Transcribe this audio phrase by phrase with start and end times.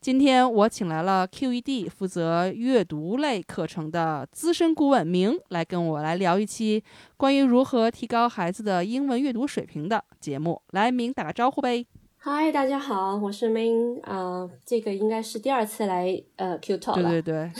[0.00, 6.82] 今天我请来了 QED 负责阅读类课程的资深顾问明，来跟我来聊一期
[7.18, 10.62] 关于如何提高孩子的英文阅读水平的节目。
[10.70, 11.84] 来，明打个招呼呗。
[12.16, 17.10] 嗨，大家好，我是明啊、这个应该是第二次来呃 Q Talk 了。
[17.10, 17.50] 对对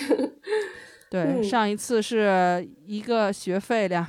[1.11, 4.07] 对，对， 嗯上一次是一个学费两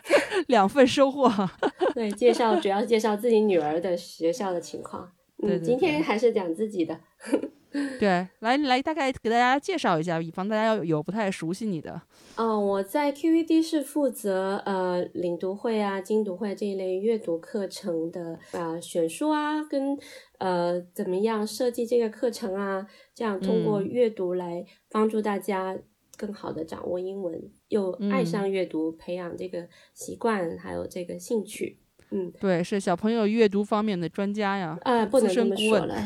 [0.48, 1.30] 两份收获。
[1.92, 5.10] 对介绍主要是介绍自己女儿的学校的情况。
[5.44, 6.98] 嗯，对对今天还是讲自己的。
[7.98, 12.00] 对，来来，大概给大家介绍一下，以防大家有有不太熟悉你的。
[12.36, 19.98] 嗯、我在 QED 是负责呃领读会啊、精读会这一类阅读课程的啊、选书啊，跟
[20.38, 25.76] 呃怎么样设计这个课程啊，这样通过嗯阅读来帮助大家
[26.16, 31.80] 更好的掌握英文，又爱嗯上阅读，培养这个习惯，还有这个兴趣。
[32.10, 34.78] 嗯，对，是小朋友阅读方面的专家呀。
[34.82, 35.96] 啊，不能这么说了。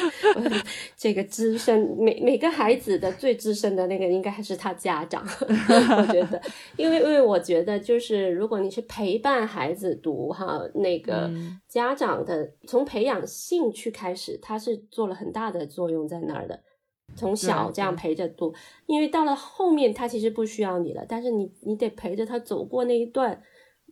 [0.96, 5.22] 这个资深，每每个孩子的最资深的那个，应该还是他家长。
[5.46, 6.40] 我觉得，
[6.76, 16.60] 因为因为我觉得，就是如果你是陪伴孩子读哈，那个嗯家长的从培养兴趣开始，他是做了很大的作用在那儿的。
[17.16, 18.54] 从小这样陪着读，
[18.86, 23.42] 因为到了后面他其实不需要你了，但是你你得陪着他走过那一段，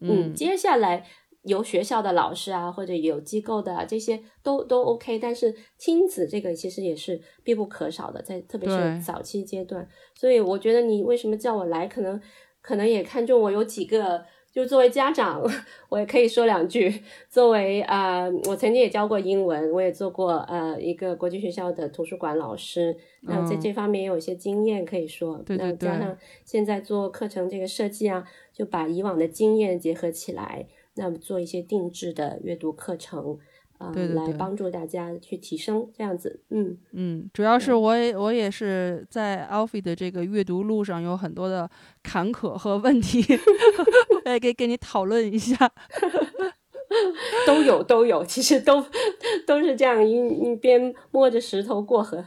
[0.00, 1.04] 嗯，嗯接下来
[1.42, 12.20] 有学校的老师啊，或者有机构的啊，这些都都 OK，但是亲子这个其实也是必不可少的，在特别是早期阶段，所以我觉得你为什么叫我来，可能
[12.60, 14.24] 可能也看中我有几个。
[14.50, 15.42] 就作为家长，
[15.88, 17.02] 我也可以说两句。
[17.28, 25.36] 作为啊、呃我曾经也教过英文，我也做过呃一个国际学校的图书馆老师，那在嗯这方面也有一些经验可以说。
[25.46, 33.38] 对对对那加上现在做课程这个设计啊，就把以往的经验结合起来，那么做一些定制的阅读课程，
[33.78, 36.40] 啊、来对对对帮助大家去提升这样子。
[36.50, 41.68] 嗯嗯，主要是我也我也是在 Alfie 的这个阅读路上有很多的
[42.02, 43.24] 坎坷和问题，
[44.26, 45.56] 来给跟你讨论一下。
[47.46, 48.84] 都有都有，其实都
[49.46, 52.24] 都是这样一一边摸着石头过河。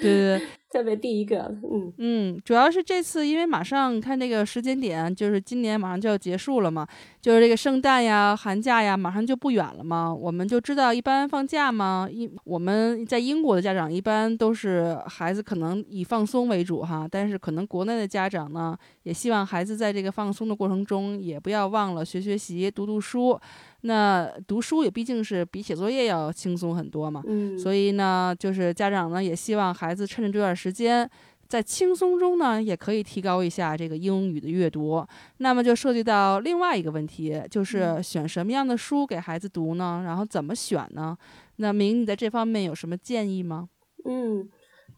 [0.00, 6.86] 对对对，特别第一个，嗯嗯，主要是这次因为马上看这个时间点，就是今年马上就要结束了嘛，
[7.22, 10.12] 就是这个圣诞呀、寒假呀，马上就不远了嘛。
[10.14, 23.40] 我们就知道，一般放假嘛，一我们在英国的家长一般都是孩子可能以放松为主哈，但是可能国内的家长呢，也希望孩子在这个放松的过程中，也不要忘了学学习、读读书。
[23.82, 31.08] 那读书也毕竟是比写作业要轻松很多嘛，嗯，所以呢，就是家长呢也希望孩子趁着这段时间，
[31.46, 35.06] 在轻松中呢，也可以提高一下这个英语的阅读。
[35.38, 40.02] 那么就涉及到另外一个问题，就是选什么样的书给孩子读呢？
[40.04, 41.16] 然后怎么选呢？
[41.56, 43.68] 那明，你在这方面有什么建议吗？
[44.04, 44.48] 嗯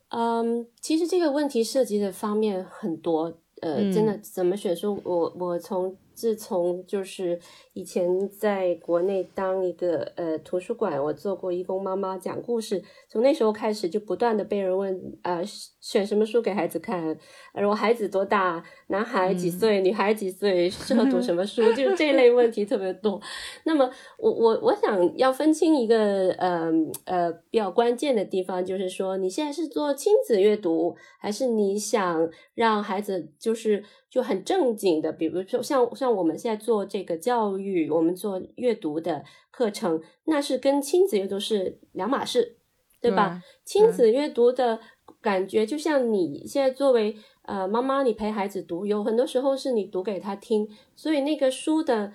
[0.08, 7.41] 嗯，其实这个问题涉及的方面很多，呃，嗯真的怎么选书，我我从自从就是
[7.72, 15.42] 以前在国内当一个呃图书馆，我做过义工妈妈讲故事，从那时候开始就不断的被人问，呃，
[15.80, 17.16] 选什么书给孩子看，
[17.54, 23.20] 而我孩子多大，男孩几岁，女孩几岁，适合读 什么书，就是这类问题特别多。
[23.64, 26.68] 那么我我我想要分清一个呃
[27.04, 42.56] 呃比较关键的地方，就是说你现在是做亲子阅读，还是你想让孩子就是就很正经的，比如说像像我们现在做这个教育，我们做阅读的课程，那是跟亲子阅读是两码事，
[43.00, 43.41] 对吧？
[43.65, 44.80] 亲子阅读的
[45.22, 47.15] 感觉，就像你现在作为
[47.50, 52.12] 呃妈妈，你陪孩子读，有很多时候是你读给他听，所以那个书的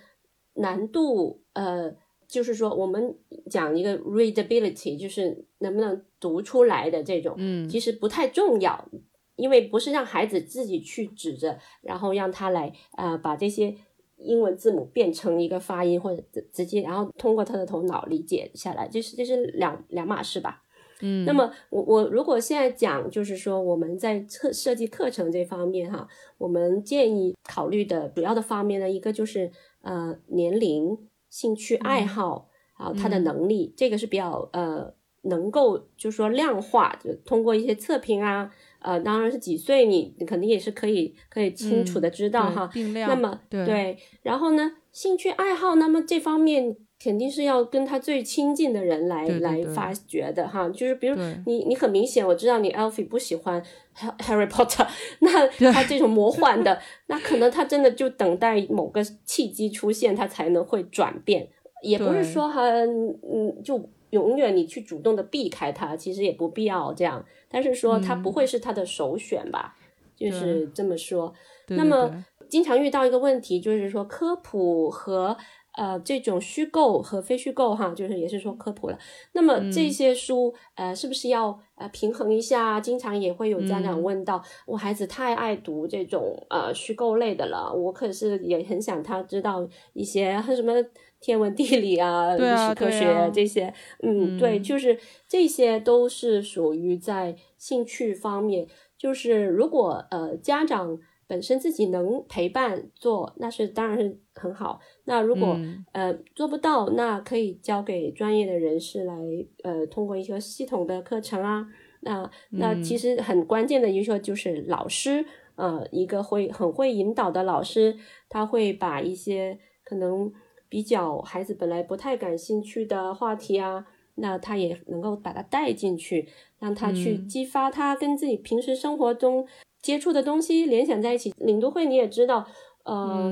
[0.53, 1.93] 难度，呃，
[2.27, 3.17] 就是说我们
[3.49, 8.89] 讲一个 readability，就是能不能读出来的这种，嗯其实不太重要，
[9.35, 13.75] 因为不是让孩子自己去指着，然后让他来呃把这些。
[14.17, 20.63] 英文字母变成一个发音，或者直直接，然后通过他的头脑理解下来，就是这是两两码事吧？
[21.05, 26.07] 嗯，那么我我如果现在讲，就是说我们在课设计课程这方面哈，
[26.39, 30.97] 我们建议考虑的主要的方面呢，一个就是呃年龄、
[31.29, 34.91] 兴趣爱好，还有他的能力，这个是比较呃
[35.21, 42.67] 能够就是说量化，就通过一些测评啊，呃，当然是几岁你你肯定也是可以可以清楚的知道哈。
[42.73, 46.75] 定量那么对，然后呢，兴趣爱好，那么这方面。
[47.05, 51.15] 肯定是要跟他最亲近的人来来发掘的哈，就是比如
[51.45, 53.61] 你你很明显我知道你 Alfie 不喜欢
[53.95, 54.87] Harry Potter，
[55.21, 61.47] 那他这种魔幻的， 那可能他真的就等待某个契机出现，他才能会转变。
[61.83, 67.23] 也不是说哈，嗯，就永远你去主动的避开他，其实也不必要这样。
[67.47, 69.75] 但是说他不会是他的首选吧，
[70.15, 71.31] 就是这么说。
[71.67, 75.37] 那么经常遇到一个问题，就是说科普和。
[75.77, 78.97] 呃，这种虚构和非虚构哈，就是也是说科普了。
[79.33, 82.79] 那么这些书，呃，是不是要呃平衡一下？
[82.79, 90.73] 经常也会有家长问到，我孩子太爱读这种呃虚构类的了，我可是也很想他知道一些什么
[91.19, 93.73] 天文地理啊、历史科学这些。
[94.01, 98.67] 嗯，对，就是这些都是属于在兴趣方面。
[98.97, 100.99] 就是如果呃家长。
[101.27, 104.79] 本身自己能陪伴做，那是当然是很好。
[105.05, 105.57] 那如果
[105.91, 109.15] 呃做不到，那可以交给专业的人士来
[109.63, 111.67] 呃通过一个系统的课程啊。
[112.01, 115.25] 那那其实很关键的一个就是老师，
[115.55, 117.97] 呃一个会很会引导的老师，
[118.29, 120.31] 他会把一些可能
[120.69, 123.85] 比较孩子本来不太感兴趣的话题啊，
[124.15, 126.27] 那他也能够把它带进去，
[126.59, 129.47] 让他去激发他跟自己平时生活中。
[129.81, 132.47] 接触的东西联想在一起，领读会你也知道，
[132.85, 133.31] 呃，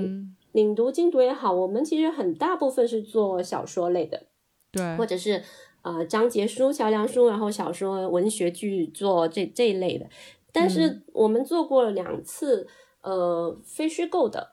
[0.54, 4.28] 领读精读也好，我们其实很大部分是做小说类的，
[4.72, 5.44] 对，或者是
[5.82, 10.08] 呃章节书、桥梁书，然后小说、文学剧做这这一类的。
[10.52, 12.68] 但是我们做过了两次，
[13.02, 14.52] 呃，非虚构的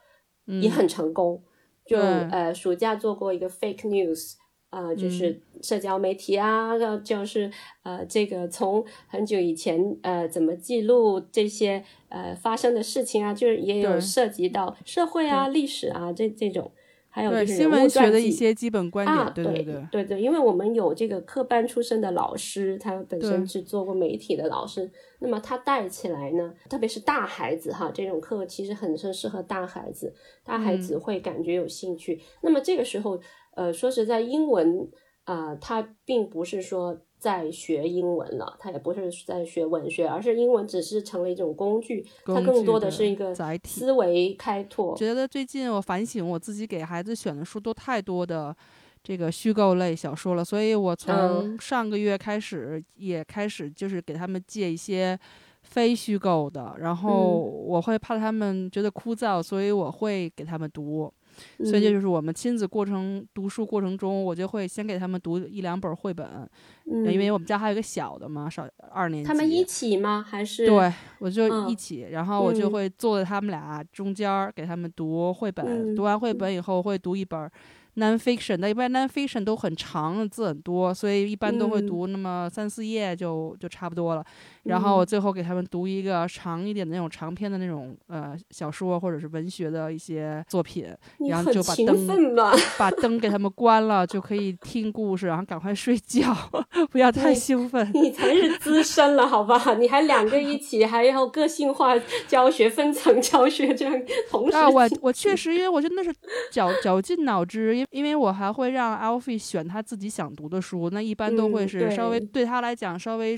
[0.62, 1.42] 也很成功，
[1.86, 4.39] 就呃暑假做过一个 fake news。
[4.70, 6.72] 啊，就是社交媒体啊，
[7.04, 7.50] 就是
[7.82, 16.70] 呃，这个从很久以前呃，怎么记录这些呃发生的事情啊，就是也有涉及到社会啊、历史啊这这种，
[17.08, 18.30] 还有就是新闻学的一。
[18.30, 24.88] 些基本观点，对对对对对，因为我们有这个科班出身的老师，他本身是做过媒体的老师，
[25.18, 30.14] 那么他带起来呢，特别是大孩子哈，这种课其实很是适合大孩子，
[30.44, 33.20] 大孩子会感觉有兴趣，那么这个时候。
[33.52, 34.88] 呃，说实在，英文
[35.24, 44.96] 啊，它并不是说在学英文了，它也不是在学文学，而是英文只是成了一种工具，它更多的是一个载体思维开拓。
[44.96, 48.56] 觉得最近我反省我自己给孩子选的书都太多的
[49.02, 55.18] 这个虚构类小说了，所以我从上个月开始也开始就是给他们借一些
[55.62, 61.12] 非虚构的，然后我会怕他们觉得枯燥，所以我会给他们读。
[61.58, 66.48] 所以这就是我们亲子过程读书过程中，我就会先给他们读一两本绘本，
[66.86, 69.28] 因为我们家还有一个小的嘛，少二年级。
[69.28, 70.24] 他们一起吗？
[70.26, 70.66] 还是？
[70.66, 75.94] 对，我就一起，然后我就会坐在他们俩中间给他们读绘本。
[75.94, 77.50] 读完绘本以后，会读一本。
[77.96, 84.24] nonfiction，那一般 nonfiction 都很长，字很多，所以一般都会读那么三四页就就差不多了。
[84.64, 90.86] 然后我最后给他们读一个长一点的那种长篇的那种呃小说或者是文学的一些作品，
[91.28, 92.34] 然后就把灯
[92.78, 96.34] 把灯给他们关了，就可以听故事，然后赶快睡觉，
[96.90, 97.90] 不要太兴奋。
[97.94, 99.74] 你才是资深了，好吧？
[99.74, 101.94] 你还两个一 起，还要个性化
[102.28, 104.56] 教学、分层教学这样同时。
[104.56, 106.12] 啊，我我确实，因为我真的是
[106.50, 107.76] 绞绞尽脑汁。
[107.76, 113.36] 因因为我还会让 Alfie 选他自己想读的书，那一般都会是稍微对他来讲稍微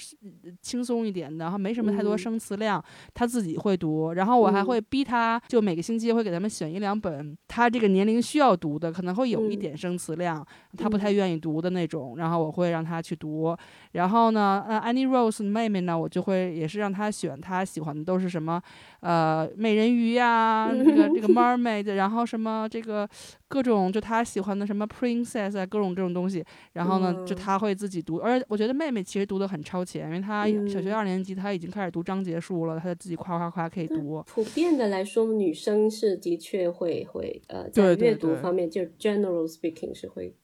[0.60, 4.12] 轻松一点的，然后没什么太多生词量，他自己会读。
[4.14, 10.44] 然后我还会逼他，就每个星期会给他们选一两本他这个年龄需要读的，可能会有一点生词量，
[10.78, 12.16] 他不太愿意读的那种。
[12.16, 13.54] 然后我会让他去读。
[13.92, 18.60] 然后呢，呃，Annie Rose 妹妹呢，我就会也是让她选她喜欢的都是什么，
[19.00, 23.08] 呃，美人鱼呀，那个这个 Mermaid，然后什么这个
[23.46, 24.22] 各种就她。
[24.32, 34.24] 喜欢的什么 princess 啊，各种这种东西，然后呢，就她会自己读，而且我觉得妹妹其实读的很超前，因为她小学二年级，她已经开始读章节书了，她就自己夸夸夸可以读。
[34.26, 40.34] 普遍的来说，女生是的确会会呃，在阅读方面，就 general speaking 是会。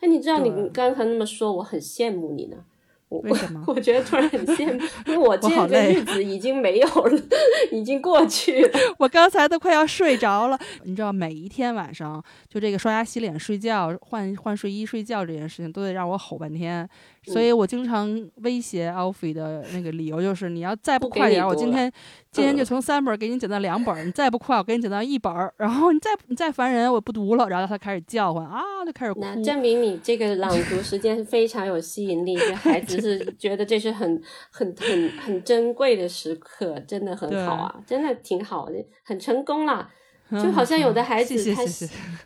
[0.00, 2.64] 哎，你知道你刚才那么说，我很羡慕你呢。
[3.08, 3.62] 为什么？
[3.66, 7.22] 我觉得突然很羡慕，因为我 这个日子已经没有了，
[7.70, 8.78] 已经过去了。
[8.98, 10.58] 我刚才都快要睡着了。
[10.82, 16.88] 你知道，每一天晚上就这个刷牙、洗脸、睡觉、换换睡衣、睡觉这件事情，都得让我吼半天。
[17.26, 21.92] 所以我经常威胁 Alfie 的那个理由就是：你要再不快点，我今天
[22.30, 29.20] 今天就从三本给你减到两本，你再不快，我给你减到一本然后你再你再烦人，我不读了，然后他开始叫唤啊，就开始哭。
[29.20, 39.90] 那证明你这个朗读时间非常有吸引力， 这孩子是觉得这是很很很很珍贵的时刻，真的很好啊，真的挺好的，很成功了。
[40.30, 41.64] 就好像有的孩子他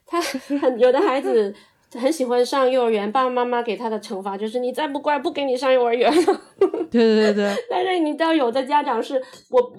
[0.07, 0.23] 他
[0.59, 1.55] 很有的孩子。
[1.99, 6.41] 很喜欢上幼儿园，爸爸妈妈给他的惩罚就是你再不乖，不给你上幼儿园了。
[6.59, 7.57] 对对对对。
[7.71, 9.21] 但是你知道有的家长是
[9.51, 9.73] 我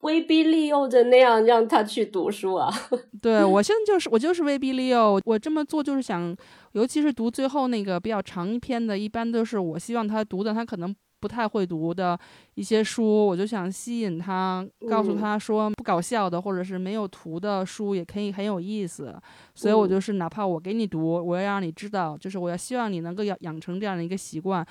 [0.00, 2.72] 威逼利诱着那样让他去读书啊。
[3.20, 6.36] 对我现在就是我就是威逼利诱，我这么做就是想，
[6.72, 10.94] 尤其是读最后那个比较长一篇的，一般都是我希望他读的，他可能。
[11.20, 12.18] 不太会读的
[12.54, 19.14] 一些书，我就想吸引他，告诉他说不搞笑的或者是没有图的书也可以很有意思。
[19.54, 24.66] 所以我就是哪怕我给你读，我要让你知道，就是我要希望你能够养养成这样的一个习惯。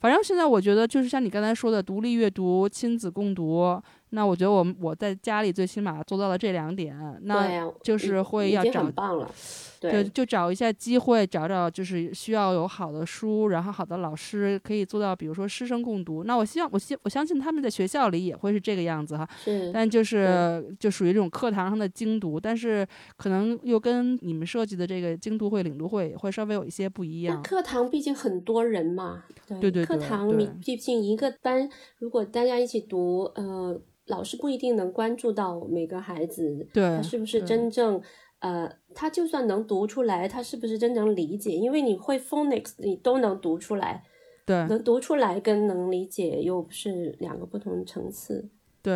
[0.00, 3.80] 反正现在我觉得就是像你刚才说的，独立阅读、亲子共读。
[4.10, 8.88] 那我觉得我们我在家里最起码做到了这两点，那就是会要找，
[9.90, 16.24] 对，就找一下机会，找找就是需要有好的书，然后好的老师可以做到，比如说师生共读。
[16.24, 27.42] 那我希望我希我相信他们在学校里也会是这个样子哈，是，但就是就属于这种课堂上的精读，但是可能又跟你们设计的这个精读会、领读会会稍微有一些不一样。
[27.42, 33.80] 课堂毕竟很多人嘛，对对对，课堂你毕竟一个班，如果大家一起读，呃。
[34.08, 38.00] 老师不一定能关注到每个孩子，他是不是真正，
[38.38, 41.52] 呃，他就算能读出来，他是不是真能理解？
[41.52, 44.02] 因为你会 phonics，你都能读出来，
[44.46, 48.48] 对，能读出来跟能理解又是两个不同层次，
[48.82, 48.92] 对，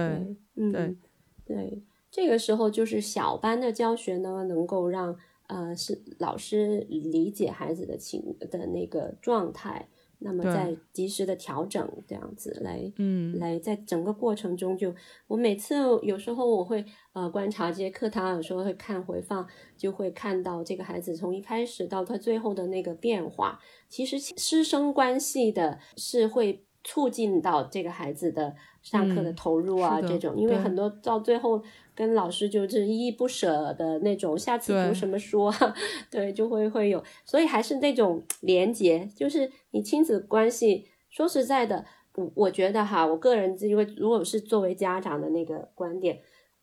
[0.56, 0.96] 嗯，对，
[1.44, 5.14] 对，这个时候就是小班的教学呢，能够让
[5.48, 9.88] 呃是老师理解孩子的情的那个状态。
[10.22, 14.94] 那么再及时的调整，这样子来，嗯，来在整个过程中，就
[15.26, 16.84] 我每次有时候我会
[17.14, 19.46] 呃观察这些课堂，有时候会看回放，
[19.76, 23.58] 就会看到这个孩子从一开始到他最后的那个变化。
[23.88, 31.62] 其实师生关系的是会促进到这个孩子的上课的投入啊，这种，因为很多到最后。
[32.00, 35.74] 跟老师就是依依不舍的那种，下次读什么书啊？
[36.10, 40.86] 对，就会会有，所以还是那种连结，就是你亲子关系。
[41.10, 46.22] 说实在的，我我觉得哈，我个人因为如果是作为家长的那个观点，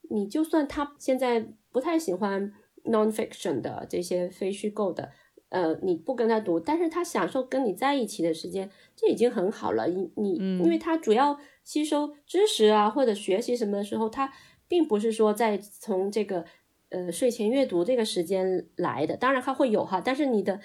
[0.10, 2.52] 你就算他现在不太喜欢
[2.86, 5.12] nonfiction 的这些非虚构的，
[5.50, 9.86] 呃，你不跟他读，但是他享受跟你在一起的时间，这已经很好了。
[9.86, 14.34] 你你，因为他主要吸收知识啊或者学习什么的时候，他。
[14.68, 16.46] 并不是说在从这个
[16.90, 20.60] 呃睡前阅读这个时间来的，当然它会有哈，但是你的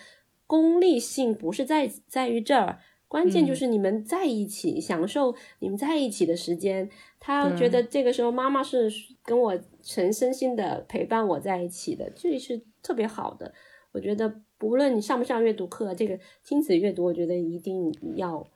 [0.47, 2.79] 功利性不是在在于这儿，
[3.09, 6.91] 关键就是你们在一起享受你们在一起的时间，
[7.21, 8.91] 他觉得这个时候妈妈是
[9.25, 13.53] 跟我全身心的陪伴我在一起的，这是特别好的。
[13.93, 18.47] 我觉得不论你上不上阅读课，这个亲子阅读，我觉得一定要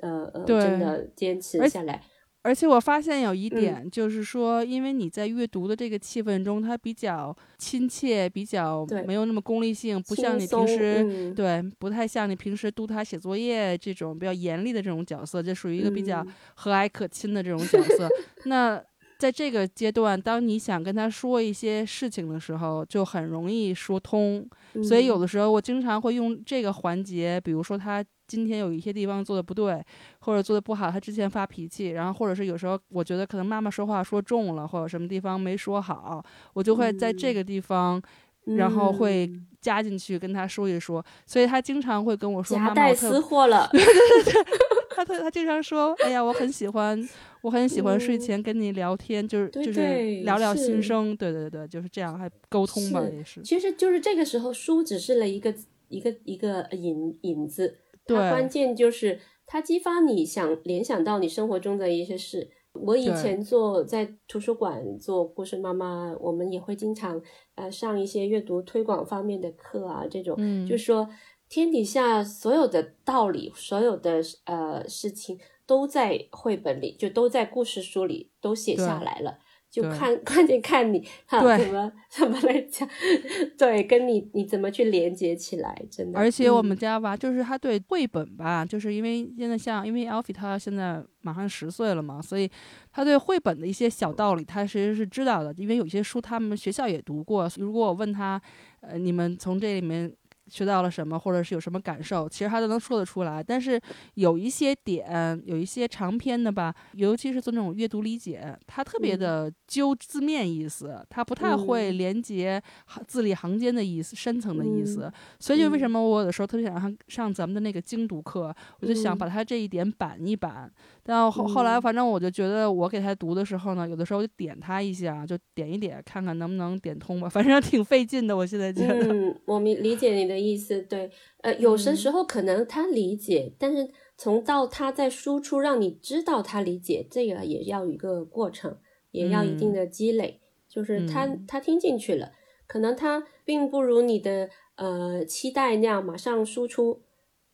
[0.00, 2.02] 呃呃真的坚持下来。
[2.48, 18.08] 而且我发现有一点，就是说，因为你在阅读的这个气氛中，它比较亲切，比较没有那么功利性，不像你平时对，不太像你平时督他写作业这种比较严厉的这种角色，就属于一个比较和蔼可亲的这种角色。
[18.46, 18.82] 那
[19.18, 24.48] 在这个阶段，当你想跟他说一些事情的时候，就很容易说通。
[24.82, 28.04] 所以有的时候，我经常会用这个环节，比如说他。
[28.28, 29.82] 今天有一些地方做的不对，
[30.18, 36.22] 或者做的不好，他之前发脾气，然后或者是有时候我觉得可能妈妈说话说重了，或者什么地方没说好，
[36.52, 37.98] 我就会在这个地方，
[38.44, 39.26] 然后会
[39.60, 43.68] 加进去跟他说一说，所以他经常会跟我说：“夹带私货了。
[44.94, 47.08] ”他他他经常说：“哎呀，我很喜欢，
[47.42, 49.80] 我很喜欢睡前跟你聊天，就是就是
[50.24, 53.40] 聊聊心声。”对对对，就是这样，还沟通吧也是。
[53.42, 55.54] 其实就是这个时候，书只是了一个
[55.88, 57.78] 一个一个引引子。
[58.06, 62.50] 对关键就是它激发你想联想到你生活中的一些事。
[62.72, 67.20] 我以前做在图书馆做故事妈妈，我们也会经常
[67.54, 71.08] 呃上一些阅读推广方面的课啊，这种，嗯，就说
[71.48, 79.38] 天底下所有的道理，所有的呃事情都在绘本里，就都在故事书里都写下来了。
[79.70, 82.88] 就看 关键看你他怎么怎么来讲，
[83.58, 86.18] 对，跟你你怎么去连接起来，真的。
[86.18, 92.50] 而且我们家吧，就是他对绘本吧，就是因为现在像因为 Alfie 他现在马上十岁了嘛，所以
[92.90, 95.52] 他对绘本的一些小道理，他其实是知道的。
[95.58, 98.40] 因为有些书他们学校也读过，如果我问他，
[98.80, 100.10] 呃，你们从这里面
[100.48, 103.42] 学到了什么，或者是有什么感受，其实他都能说得出来。
[103.42, 103.80] 但是
[104.14, 112.60] 有一些点，有一些长篇的吧，尤其是做那种阅读理解，他特别的揪字面意思，他不太会连接
[113.06, 115.12] 字里行间的意思、深层的意思。
[115.38, 120.70] 所以就为什么我有的时候特别想上上咱们的那个精读课，我就想把他这一点板一板。
[121.10, 127.26] 但后后来，反正我就觉得我给他读的时候呢，有的时候就点他一下，就点一点，看看能不能点通吧。
[127.26, 129.10] 反正挺费劲的，我现在觉得。
[129.10, 130.82] 嗯，我明理解你的意思。
[130.82, 131.10] 对，
[131.40, 133.88] 呃，有些时候可能他理解，但是
[134.18, 138.76] 从到他在输出，让你知道他理解，这个也要一个过程，
[139.12, 140.42] 也要一定的积累。
[140.68, 142.32] 就是他他听进去了，
[142.66, 147.00] 可能他并不如你的呃期待那样马上输出。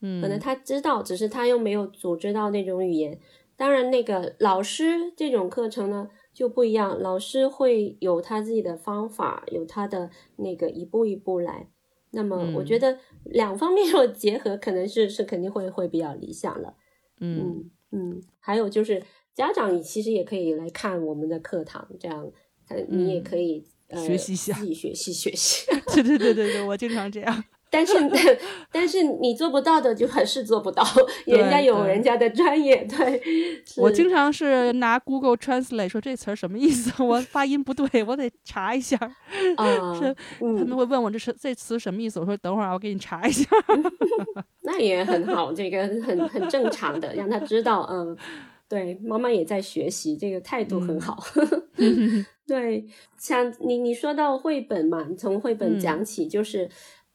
[0.01, 3.17] 嗯，可能他知道，只是他又没有组织到那种语言。
[3.57, 11.69] 当然，那个老师这种课程呢就不一样，老师会有他自己的方法，有他的那个一步一步来。
[12.11, 16.75] 那么，我觉得两方面若 结合，可能是是肯定会会比较理想了。
[17.21, 19.03] 嗯嗯，还有就是
[19.35, 22.31] 家长其实也可以来看我们的课堂，这样
[22.89, 25.67] 你也可以呃学习一下，自己学习学习。
[25.95, 27.45] 对对对对对，我经常这样。
[27.75, 27.95] 但是，
[28.71, 30.85] 但是你做不到的就还是做不到，
[31.27, 32.85] 人家有人家的专业。
[32.85, 33.21] 对，
[33.77, 38.97] 我经常是拿 Google Translate 说这词儿什么意思， 我发音不对，我得查一下。
[39.57, 43.49] 啊，是他们会问我这是这词什么意思，我说等会儿我给你查一下。
[44.63, 48.17] 那也很好，这个很很正常的，让他知道，嗯，
[48.69, 51.19] 对，妈妈也在学习，这个态度很好。
[52.47, 52.87] 对，
[53.19, 56.69] 像你你说到绘本嘛，你从绘本讲起，就是。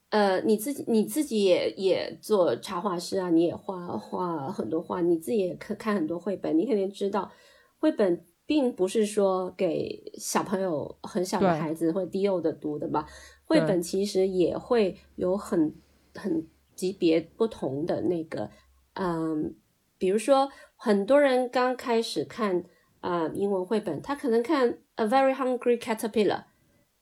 [0.10, 7.32] 呃，你自己你自己也也做插画师啊，你也画画很多画，你自己也看看很多绘本，你肯定知道，
[7.78, 13.08] 绘本并不是说给小朋友很小的孩子或低幼的读的吧？
[13.46, 15.75] 绘本其实也会有很
[16.16, 18.50] 很级别不同的那个，
[18.94, 19.56] 嗯，
[20.00, 22.63] 比如说很多人刚开始看
[23.01, 26.46] 啊英文绘本，他可能看 A Very Hungry Caterpillar，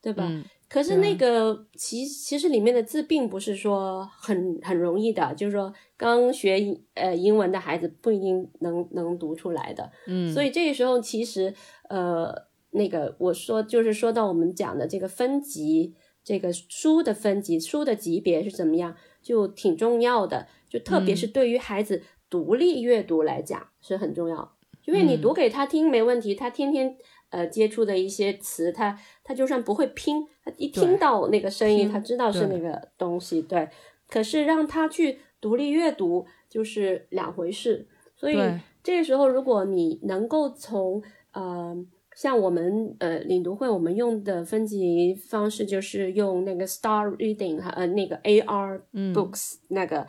[0.02, 0.30] 对吧？
[0.68, 9.90] 可是那个其其实里面的字并不是说很很容易的，就是说刚学呃英文的孩子不一定能能读出来的。
[10.06, 11.54] 嗯，所以这个时候其实
[11.88, 12.30] 呃
[12.72, 20.48] 那个我说就是说到我们讲的这个分级，这个书的分级，书的级别是怎么样，就挺重要的。
[20.68, 26.98] 就特别是对于孩子独立阅读来讲是很重要，因为你读给他听没问题，他天天。
[27.30, 28.98] 呃，接触的一些词，他
[29.28, 33.68] 他就算不会拼，他一听到那个声音，他知道是那个东西，对。
[34.08, 37.86] 可是让他去独立阅读就是两回事，
[38.16, 38.38] 所以
[38.82, 41.76] 这个时候，如果你能够从呃，
[42.16, 48.80] 像我们呃领读会，我们用的分级方式就是用那个 Star Reading，呃，那个 AR
[49.12, 50.06] Books，那个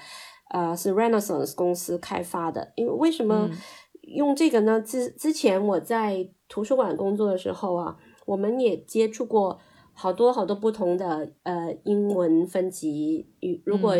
[0.49, 3.49] 呃是 Renaissance 公司开发的，因为为什么？
[4.01, 4.81] 用这个呢？
[4.81, 7.95] 之之前我在图书馆工作的时候啊，
[8.29, 9.59] 我们也接触过
[9.93, 13.27] 好多好多不同的呃英文分级。
[13.65, 13.95] 如果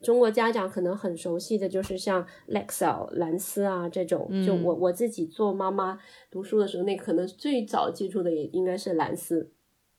[0.00, 5.98] 中国家长可能很熟悉的就是像 Lexile 蓝思啊这种，就我我自己做妈妈
[6.30, 9.50] 读书的时候，那可能最早接触的也应该是蓝思。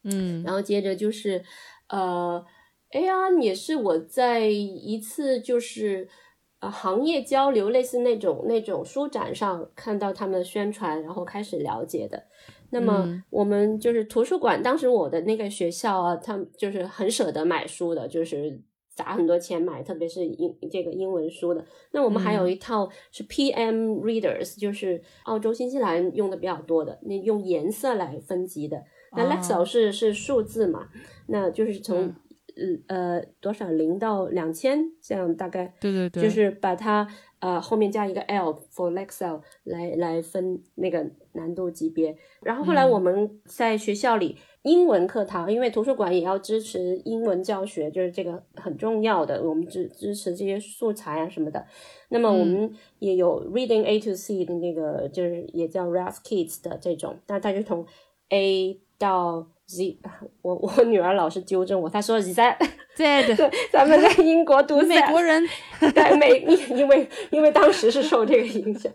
[0.04, 1.44] 嗯，然后接着就是
[1.90, 2.46] 呃
[2.92, 6.08] AR 也是我在一次就是。
[6.62, 12.24] 行业交流类似那种那种书展上看到他们的宣传，然后开始了解的。
[12.72, 18.62] 那么我们就是图书馆，当时我的那个学校啊，他们就是很舍得买书的，就是
[18.96, 21.64] 砸很多钱买，特别是英这个英文书的。
[21.92, 28.84] 那我们还有一套是 PM Readers，就是澳洲、新西兰用的比较多的，那用颜色来分级的。
[29.16, 30.90] 那 Lexile 是是数字嘛，
[31.28, 32.14] 那就是从。
[32.88, 37.08] 呃呃，多少零到两千这样大概，对对对，就是把它
[37.40, 42.18] 呃后面加一个 L for Lexile 来来分那个难度级别。
[42.42, 51.66] 然后后来我们在学校里英文课堂，因为图书馆也要支持英文教学，就是这个很重要的，我们支支持这些素材啊什么的。
[52.10, 57.86] 那么我们也有 Reading A to C 的那个，就是也叫 r a s Kids 的这种，那它就从
[58.30, 59.48] A 到。
[59.68, 60.00] Z，
[60.42, 62.34] 我 我女儿老是纠正我，她说 Z，
[62.96, 65.44] 对 对，咱们在英国读美国人，
[65.80, 68.92] 对美，因为因为当时是受这个影响。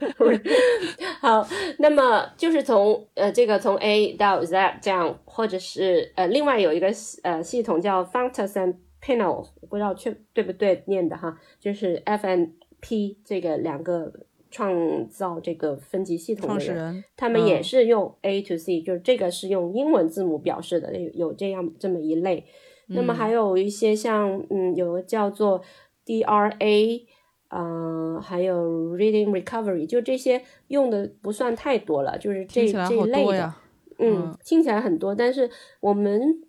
[1.21, 1.47] 好，
[1.79, 14.13] 那么就是从呃这个从 A 到 Z 这样，或者是呃另外有一个呃系统叫 Fountas and Panel，不知道确对不对念的哈，就是 F N P 这个两个。
[14.51, 22.45] 创造这个分级系统的人，他们也是用 A to C，就是这个是用英文字母表示的，有有这样这么一类。
[22.89, 25.63] 那么还有一些像嗯，有个叫做
[26.05, 27.05] DRA，
[27.51, 33.55] 嗯，还有 Reading Recovery，就这些用的不算太多了，就是这这一类的。
[34.01, 36.43] 嗯，听起来很多，但是我们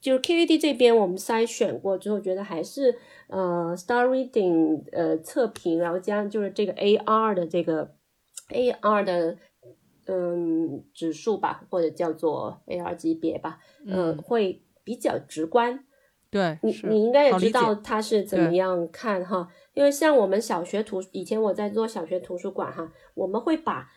[0.00, 2.96] 就是 KVD 这边我们筛选过之后，觉得还是
[3.28, 7.94] 呃 Star Reading 呃测评，然后加上就是这个 AR 的这个
[8.50, 9.36] AR 的
[10.06, 15.84] 嗯指数吧，或者叫做 AR 级别吧，嗯，会比较直观。
[16.30, 23.90] 对，你你应该也知道它是怎么样看哈，因为像我们小学图，以前我在做小学图书馆哈，我们会把。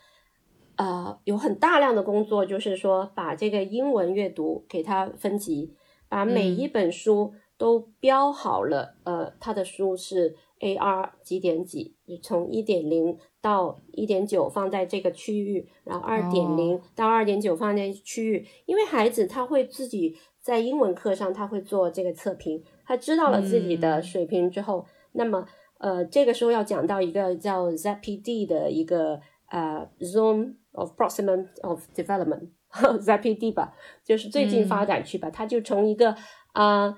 [0.79, 5.73] 呃，有很大量的工作，就是说把这个英文阅读给它分级，
[6.07, 8.95] 把每一本书都标好了。
[9.03, 18.45] 呃，他的书是 AR 几点几，从一点零到一点九放在这个区域，然后二点零到二点九放在区域。
[18.65, 25.45] 因为孩子他会自己在英文课上他会做这个测评，他知道了自己的水平之后，那么
[25.79, 30.55] 呃，这个时候要讲到一个叫 ZPD 的一个呃 Zone。
[30.77, 35.27] of proximate of development，ZPD 吧，就是最近发展区吧。
[35.31, 36.15] 它就从一个
[36.53, 36.95] 啊，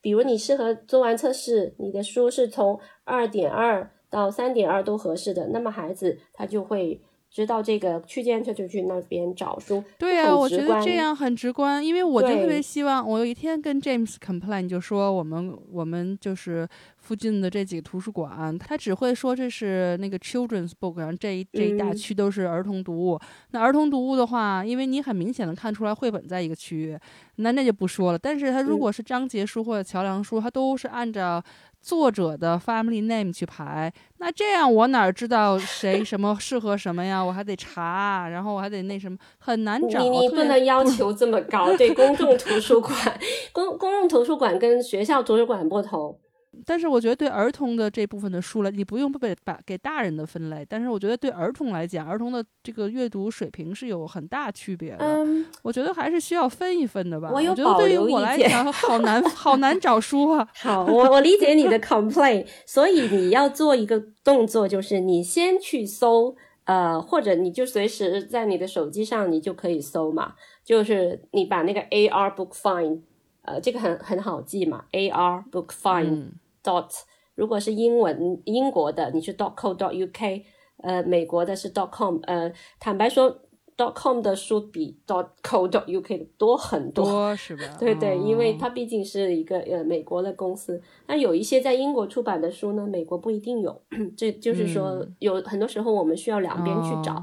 [0.00, 7.00] 比如你适合做完测试，你的书是从二点二到三点二都合适的，那么孩子他就会。
[7.30, 9.84] 知道这个区间，他就去那边找书。
[9.98, 23.20] 对啊，我觉得这样很直观，因为我就特别希望，我有一天跟 James complain，就说我们我们就是附近的这几个图书馆，他只会说这是那个 children's book，然后这一这一大区都是儿童读物。
[23.50, 26.98] 那儿童读物的话，因为你很明显的看出来绘本在一个区域，
[27.36, 28.18] 那那就不说了。
[28.18, 31.42] 但是他如果是章节书或者桥梁书，他都是按照。
[31.86, 37.22] 作者的 family name 去排，那这样我哪知道谁什么适合什么呀？
[37.24, 40.00] 我还得查，然后我还得那什么，很难找。
[40.00, 42.92] 你你不能要求这么高，对公众图书馆，
[43.52, 46.18] 公公共图书馆跟学校图书馆不同。
[46.64, 50.64] 但是我觉得对儿童的这部分的书了，你不用被把给大人的分类。
[50.68, 54.98] 但是我觉得对儿童来讲，儿童的这个阅读水平是有很大区别的。
[55.00, 57.30] 嗯，我觉得还是需要分一分的吧。
[57.32, 58.50] 我有保留意见。
[58.72, 60.48] 好难，好难找书啊。
[60.56, 62.46] 好，我我理解你的 complaint。
[62.64, 70.34] 所以你要做一个动作，就是你先去搜，呃，或者你就随时在你的手机上，你就可以搜嘛。
[70.64, 73.00] 就是你把那个 AR Book Find，
[73.42, 76.30] 呃，这个很很好记嘛，AR Book Find。
[76.66, 76.88] Dot
[77.36, 80.42] 如果是英文英国的，你是 dot co dot uk，
[80.82, 83.42] 呃，美国的是 dot com，呃，坦白说
[83.76, 87.62] ，dot com 的书比 dot co dot uk 的多很多，是吧？
[87.78, 90.80] 对对，因为它毕竟是一个呃美国的公司。
[91.06, 93.82] 那有一些在英国出版的书呢，美国不一定有，
[94.16, 97.22] 这就是说有很多时候我们需要两边去找。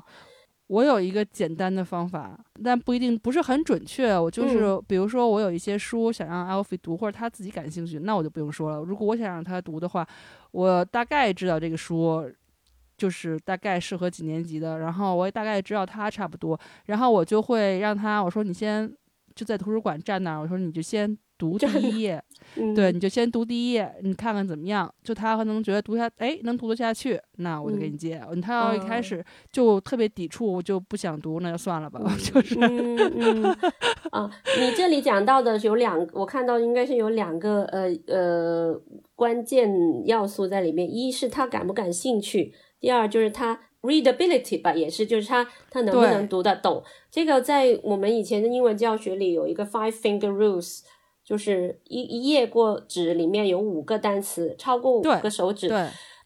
[0.67, 4.17] 我有一个简单的方法，但不一定不是很准确。
[4.17, 8.79] 我就是，比如说，我有一些书想让 Alfie 读，或者他自己感兴趣，那我就不用说了。
[8.79, 10.07] 如果我想让他读的话，
[10.51, 12.31] 我大概知道这个书
[12.97, 18.91] 就是大概适合几年级的，然后我也大概知道他差不多，然后我就会让他，我说你先
[19.35, 21.17] 就在图书馆站那儿，我说你就先。
[21.35, 22.23] 读第一页，
[22.75, 24.93] 对，你就先读第一页，你看看怎么样？
[25.03, 28.21] 就他可能觉得读下，哎，能读得下去，那我就给你接。
[28.41, 31.99] 他要一开始就特别抵触，就不想读，那就算了吧。
[32.19, 33.57] 就是，嗯嗯
[34.11, 38.81] 啊，你这里讲到的有两，我看到应该是有两个呃呃
[39.15, 39.71] 关键
[40.05, 46.83] 要素在里面，一是他感不感兴趣，第二就是他 readability 吧，也是就是他他能不能读得懂。
[47.09, 50.81] 这个在我们以前的英文教学里有一个 five finger rules。
[51.23, 55.71] 就是一一页过纸里面有五个单词，超过五个手指，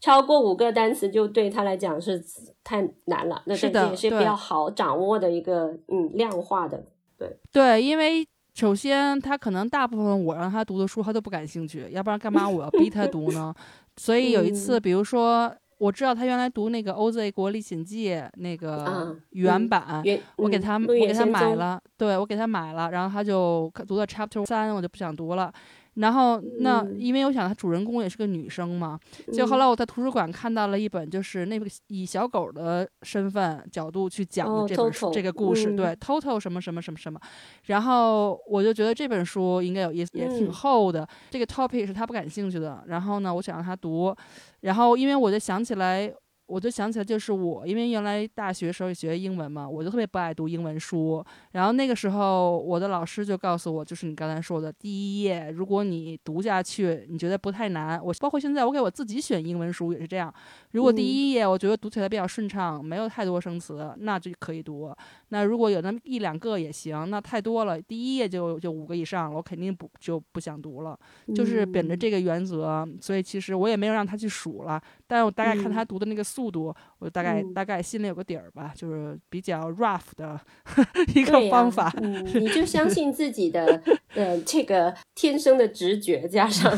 [0.00, 2.22] 超过五个单词就对他来讲是
[2.64, 3.42] 太难了。
[3.46, 6.84] 那这也是比较好掌握的一个嗯量化的，
[7.16, 13.54] 对对，因为首先他可能大部分我让他读的书他都不感兴趣，要不然干嘛我要逼他读呢？
[13.96, 15.54] 所以有一次，比如说。
[15.78, 20.02] 我知道他原来读那个《OZ 国历险记》那个原版，
[20.36, 25.52] 我给他我给他买了，对我给他买了，然后他就读到 Chapter 三，我就不想读了。
[25.98, 28.98] 然后那因为我想，他主人公也是个女生嘛，
[29.32, 37.20] 就后来我在图书馆看到了一本，就是那个以小狗的身份角度去讲的这本书，这个故事，对，Total 什么什么什么什么，
[37.64, 41.06] 然后我就觉得这本书应该有意思，也挺厚的。
[41.30, 44.14] 这个 topic 是他不感兴趣的，然后呢，我想让他读，
[44.60, 46.12] 然后因为我就想起来。
[46.48, 51.22] 我就想起来，就是我，因为原来大学时候学英文嘛，我就特别不爱读英文书。
[51.52, 58.02] 然后那个时候，我的老师就告诉我，就是你刚才说的第一页，如果你读下去，你觉得不太难。
[58.02, 60.32] 我包括现在，我给我自己选英文书也是这样。
[60.70, 64.90] 如果第一页我觉得读起来比较顺畅，没有太多生词，那就可以读。
[65.28, 70.98] 那如果有那么一两个也行，那太多了，第一页就就五个以上了，我肯定不就不想读了。
[71.34, 80.40] 就是本着这个原则，所以其实我也没有让他去数了，但我大概看他读的那个速度，我大概大概心里有个底儿吧，就是比较 rough 的
[81.16, 81.92] 一个方法。
[82.34, 83.82] 你就相信自己的
[84.14, 86.72] 呃这个天生的直觉，加上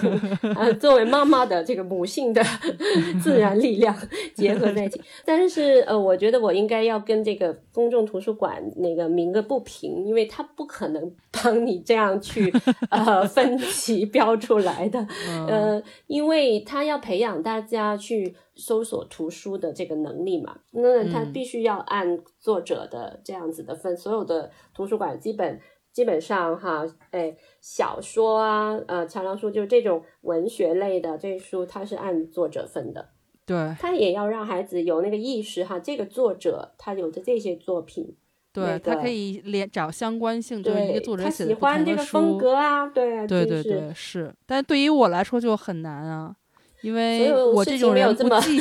[0.57, 2.43] 呃作为妈妈的这个母性的
[3.23, 3.95] 自然力量
[4.35, 4.99] 结合在一起。
[5.27, 8.31] 但是呃，我觉得我应该要跟这个公众图书。
[8.31, 12.51] 馆那个鸣个不平，因为他不可能帮你这样去
[12.89, 15.05] 呃分级标出来的，
[15.49, 25.59] 呃，因为他要培养大家去搜索图书的这个能力嘛，那他必须要按作者的这样子的分，所有的图书馆基本
[25.93, 33.09] 基本上哈，哎，小说啊，呃，桥梁书就这种文学类的这书，它是按作者分的，
[33.47, 38.17] 对，他也要让孩子有那个意识哈，这个作者他有的这些作品。
[38.53, 44.35] 对他可以连找相关性，就是一个作者写的喜欢这个风格啊，对对对对是。
[44.45, 46.35] 但对于我来说就很难啊，
[46.83, 48.61] 因为 我这种人不记，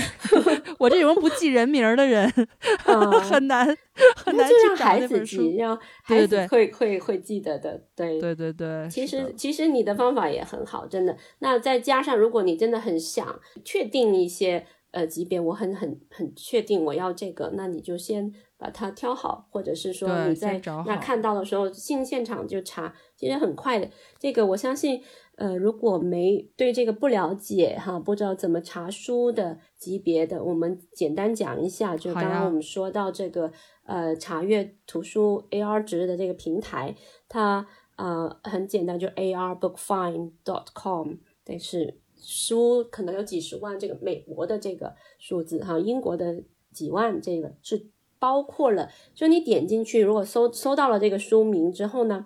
[0.77, 2.31] 我这种不记人名的人
[3.21, 3.65] 很难
[4.15, 5.55] 很难去找那本书。
[5.57, 8.87] 让孩子会会会记得的，对对对对。
[8.89, 11.15] 其实其实你的方法也很好，真的。
[11.39, 18.33] 那再加上如果你真的很想确定一些呃级别，我很很很确定我要这个，那你就先。
[18.61, 23.87] 把它挑好，或者是说你在那看到的时候，进现场就查，其实很快的。
[24.19, 25.01] 这个我相信，
[25.39, 31.95] 呃，如果没对这个不了解哈，不知道怎么查书的级别的，我们简单讲一下。
[31.95, 33.49] 就刚刚我们说到这个
[33.85, 36.93] 呃查阅图书 AR 值的这个平台，
[37.29, 41.13] 它呃很简单，就 ARBookfind.com，
[41.45, 47.87] 但是书可能有几十万，这个美国的这个数字哈，英国的几万，这个是。
[48.21, 52.25] 包括了，就你点进去，如果搜搜到了这个书名之后呢，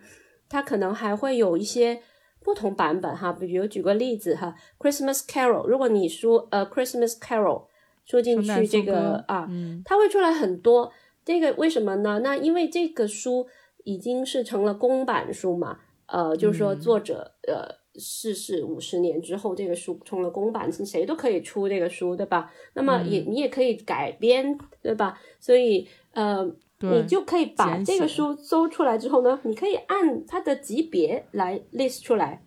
[0.50, 2.02] 它可能还会有一些
[2.44, 3.32] 不同版本哈。
[3.34, 7.64] 比如举个例子哈，Christmas Carol，如果你输呃 Christmas Carol
[8.06, 9.50] 输进去这个啊，
[9.86, 10.92] 它会出来很多。
[11.26, 12.20] 这个为什么呢？
[12.20, 13.48] 那因为这个书
[13.84, 17.84] 已经是成了公版书嘛，呃，就是说作者呃。
[17.96, 22.52] 逝世五十年之后，这个书成了公版，谁都可以出这个书，对吧？
[22.74, 25.22] 那么也你也可以改编，对吧？
[25.40, 26.44] 所以呃，
[26.92, 32.44] 你就可以把这个书搜出来之后呢，你可以按它的级别来 list 出来，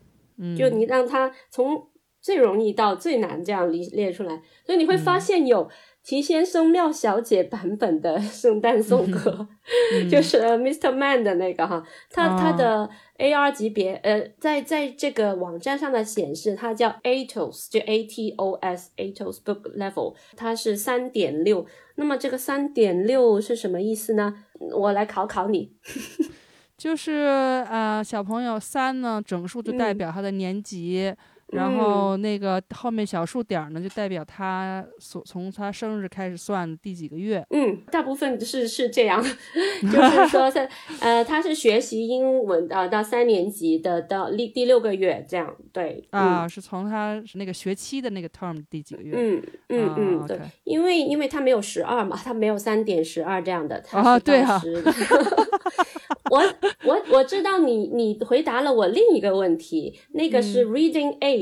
[0.57, 1.89] 就你让它从
[2.21, 5.69] 最容易到最难这样列列出来，所以你会发现有。
[6.07, 9.49] 齐先生、妙小姐版本的圣诞颂歌，
[10.09, 10.93] 就是 Mr.
[10.93, 12.89] Man 的那个哈，它它的
[13.19, 21.67] AR 级别，呃，在在这个网站上的显示，它叫 Atos，就 A T O S Atos Book Level，它是三点六。
[21.97, 24.45] 那么这个三点六是什么意思呢？
[24.77, 25.73] 我来考考你，
[26.79, 31.13] 就是呃，小朋友三呢，整数就代表他的年级。
[31.53, 37.45] 然后那个后面小数点呢，就代表他所从他生日开始算第几个月。
[37.51, 39.23] 嗯，大部分是是这样，
[39.83, 40.69] 就是说在
[41.01, 45.55] 呃，他是学习英文的到三年级的到第第六个月这样。
[45.73, 49.15] 对啊，是从他是那个学期的那个 term 第几个月。
[49.17, 53.83] 嗯嗯嗯，对，因为因为他没有十二嘛，他没有三点十二这样的。
[53.93, 54.61] 啊， 对啊。
[56.29, 56.43] 我
[56.85, 61.36] 我我知道你你回答了我另一个问题，那个是 reading age，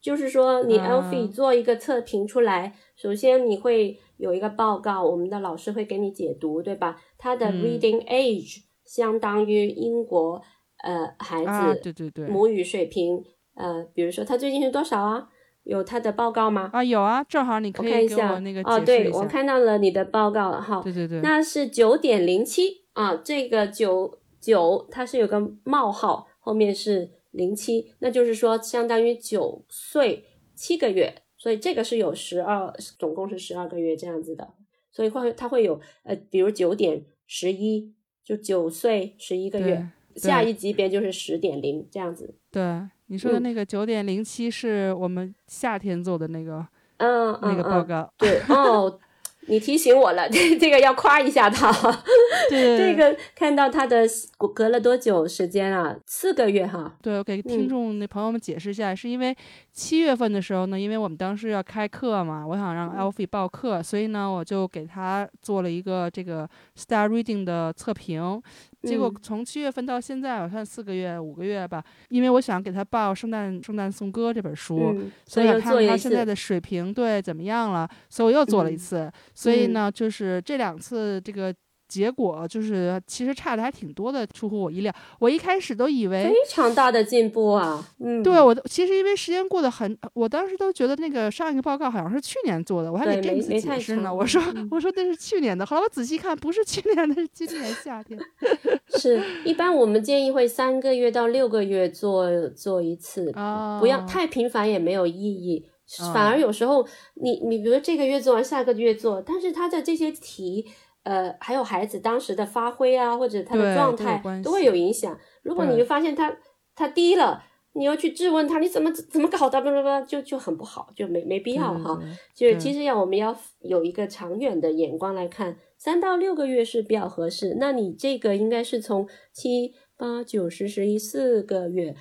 [0.00, 7.00] 就是说你 Alfie 做一个测评出来，首先你会有一个报告，我们的老师会给你解读，对吧？
[7.18, 10.40] 他的 reading age 相当于英国
[10.84, 15.28] 呃孩子对对对母语水平，呃，比如说他最近是多少啊？
[15.64, 16.70] 有他的报告吗？
[16.72, 22.86] 啊，有啊，正好你可以看一下那个哦，对我看到了你的报告了哈，对对对，那是九点零七。
[22.92, 34.54] 啊，这个九九它是有个冒号，后面是零七，那就是说相当于九岁七个月，所以这个是有十二，总共是十二个月这样子的，
[34.90, 37.92] 所以会它会有呃，比如九点十一，
[38.24, 42.34] 就九岁十一个月，下一级别就是十点零这样子。
[42.50, 48.10] 对，你说的那个九点零七是我们夏天做的那个，嗯，那个报告。
[48.18, 48.98] 对， 哦。
[49.46, 51.72] 你提醒我了，这 这个要夸一下他。
[52.50, 54.06] 对这个看到他的
[54.54, 55.96] 隔了多久时间啊？
[56.06, 56.96] 四个月哈。
[57.02, 59.36] 对，我给听众那朋友们解释一下，是因为
[59.72, 68.42] 七月份的时候呢，因为我们当时要开课嘛，我想让 Alfie 报课，所以呢，我就给他做了一个这个 Star Reading 的测评。
[68.86, 74.96] 结果从七月份到现在，我看四个月、五个月吧，因为我想给他报《圣诞圣诞颂歌》这本书，
[75.26, 79.10] 所以看他现在的水平对怎么样了，所以我又做了一次。
[79.34, 81.54] 所以呢，就是这两次这个。
[81.96, 84.92] 结果就是其实差的还挺多的，出乎我意料。
[85.18, 94.14] 我一开始都以为非常大的进步啊，嗯，对我其实因为时间过得很，我当时都觉得那个上一个报告好像是去年做的，我还给 James 解释呢。
[94.14, 98.20] 我说我说那是去年的，后来我仔细看不是去年的，是今年夏天。
[98.98, 103.32] 是一般我们建议会三个月到六个月做做一次，
[103.80, 105.64] 不要太频繁也没有意义，
[106.12, 110.66] 反而有时候你你比如这个月做完，下个月做，但是他的这些题。
[111.06, 115.16] 呃，还有孩子当时的发挥啊，或者他的状态都会有影响。
[115.42, 116.36] 如果你发现他
[116.74, 119.60] 他低了，你要去质问他，你怎么怎么搞的？
[119.62, 121.96] 不不不，就就很不好，就没没必要哈。
[122.34, 127.56] 就其实要我们要有一个长远的眼光来看，三到六个月是比较合适。
[127.60, 131.94] 那你这个应该是从七八九十十一四个月，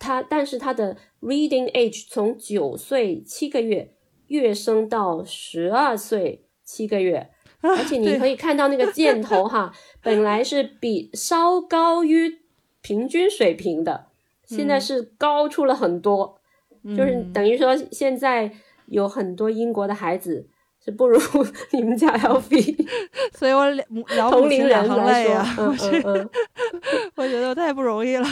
[0.00, 3.94] 他但是他的 reading age 从九岁七个月
[4.26, 7.30] 跃升到十二岁七个月。
[7.60, 12.38] 而且你可以看到那个箭头哈， 本来是比稍高于
[12.82, 14.06] 平均水平的，
[14.46, 16.40] 现在是高出了很多，
[16.96, 18.52] 就是等于说现在
[18.86, 20.48] 有很多英国的孩子
[20.88, 21.20] 是不如
[21.72, 22.76] 你们家 L V，
[23.36, 23.68] 所以我
[24.14, 26.30] 聊同龄人来说，嗯嗯嗯，
[27.16, 28.26] 我觉得我太不容易了。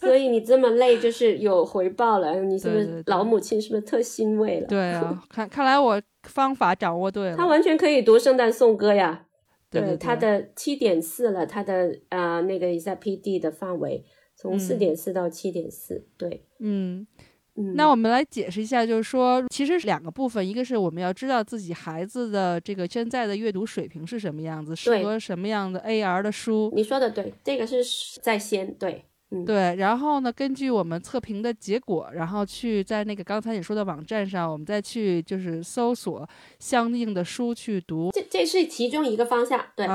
[0.00, 4.66] 所以你这么累就是有回报了，你是不是老母亲是不是特欣慰了？
[4.66, 6.02] 对啊，看看来我。
[6.24, 9.24] 方法掌握对了，他完全可以读圣诞颂歌呀。
[9.70, 14.04] 对，他的七点四了，他的啊那个一下 P D 的范围
[14.36, 16.06] 从四点四到七点四。
[16.18, 17.06] 对，嗯
[17.56, 17.74] 嗯。
[17.74, 26.72] 那我们来解释一下，就是说，其实是两个部分，一个是我们要知道自己孩子的这个现在的阅读水平是什么样子，适合什么样的 A R 的书。
[26.74, 27.82] 你说的对，这个是
[28.20, 29.04] 在先对。
[29.46, 38.10] 对，然后呢，根据我们测评的结果，然后去在那个刚才你说的网站上，我们再去就是搜索相应的书去读。
[38.12, 39.86] 这这是其中一个方向，对。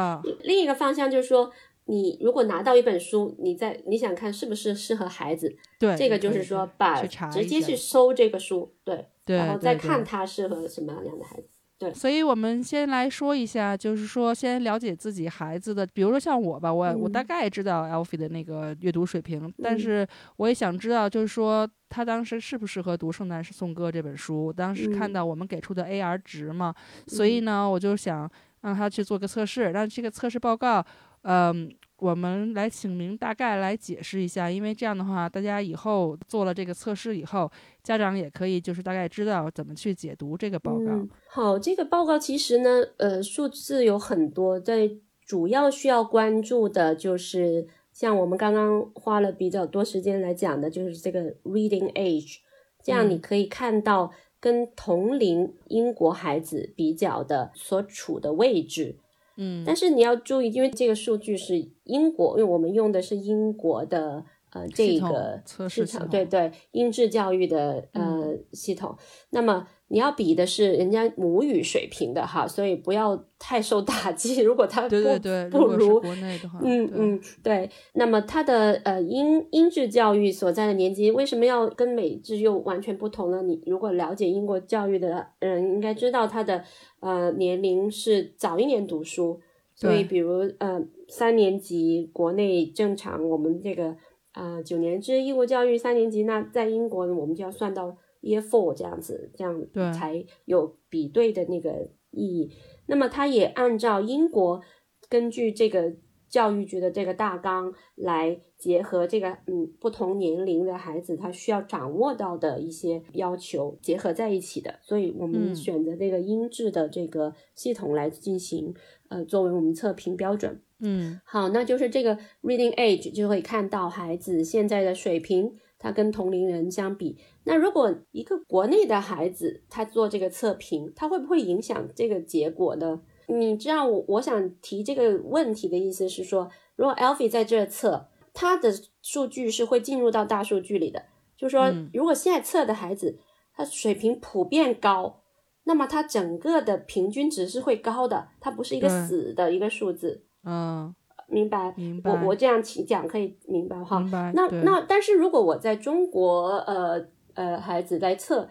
[0.43, 1.51] 另一个方向就是说，
[1.85, 11.47] 你如果拿到一本书，你在你想看是不是适合孩子，对，这个就是说把直接去搜这个书，对，对然后再看它适合什么样的孩子。
[11.77, 24.53] 对，所以我们先来说一下，就是说先了解自己孩子的，比如说像我吧，我我大概知道 Alfie 的那个阅读水平，但是我也想知道，就是说他当时适不适合读《圣诞颂歌》这本书。
[24.53, 26.73] 当时看到我们给出的 AR 值嘛，
[27.07, 30.83] 所以呢，我就想让他去做个测试，让这个测试报告，
[31.25, 31.75] 嗯。
[31.99, 37.49] 我们来请您大概来解释一下，因为这样的话，大家以后做了这个测试以后，
[37.81, 41.07] 家长也可以就是大概知道怎么去解读这个报告。
[41.29, 44.91] 好，这个报告其实呢，呃，数字有很多，在
[45.25, 52.39] 主要需要关注的就是像我们刚刚花了比较多时间来讲的，就是这个 reading age，
[52.83, 54.11] 这样你可以看到
[54.41, 58.97] 跟同龄英国孩子比较的所处的位置。
[59.37, 68.97] 嗯，但是你要注意，因为这个数据是英国，因为我们用的是英国的呃这个市场，对对，英制教育的呃系统，
[69.29, 69.67] 那么。
[69.87, 74.41] 你要比的是人家母语水平的哈，所以不要太受打击。
[74.43, 77.69] 如果他不对不如国内的话，嗯嗯对。
[77.93, 83.43] 那么他的呃英英制教育所在的年级为什么要跟美制又完全不同呢？
[83.43, 86.63] 你如果了解英国教育的人应该知道，他的
[87.01, 89.39] 呃年龄是早一年读书，
[89.75, 93.95] 所以比如呃三年级国内正常我们这个
[94.31, 97.95] 啊九年制义务教育三年级，那在英国呢我们就要算到。
[98.25, 102.51] Year four 这样子，这样才有比对的那个意义。
[102.87, 104.61] 那么，它也按照英国
[105.07, 105.93] 根据这个
[106.27, 114.79] 教育局的这个大纲来结合这个嗯不同年龄的孩子他需要掌握到的一些要求结合在一起的。
[114.81, 118.73] 所以我们选择这个英制的这个系统来进行
[119.09, 120.59] 呃作为我们测评标准。
[120.79, 125.57] 嗯，好，那就是这个 reading age 就会看到孩子现在的水平。
[125.77, 133.01] 他跟同龄人相比，那如果一个国内的孩子他做这个测评，他会不会影响这个结果呢？
[133.27, 141.03] 你知道我我想提这个问题的意思是说，如果 Alfie 在这测，他的数据是会进入到大数据里的，
[141.37, 143.17] 就是说，如果现在测的孩子
[143.55, 145.21] 他水平普遍高，
[145.63, 150.93] 那么他整个的平均值是会高的，它不是一个死的一个数字，嗯，
[151.27, 151.73] 明白？
[151.75, 152.11] 明白。
[152.11, 153.99] 我我这样讲可以明白哈。
[153.99, 154.31] 明白。
[154.35, 158.49] 那那但是如果我在中国呃呃孩子来测，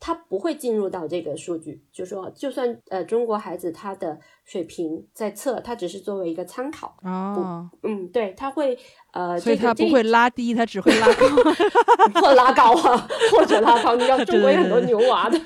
[0.00, 6.96] 他不会进入到这个数据，就说就算呃中国孩子他的水平在测，他只是作为一个参考。
[7.02, 8.78] 哦，嗯，对，他会
[9.12, 11.26] 呃，所以他不会拉低，他只会拉高。
[12.20, 13.96] 或拉高啊，或者拉高。
[13.96, 15.38] 你知道 中国有很多牛娃的，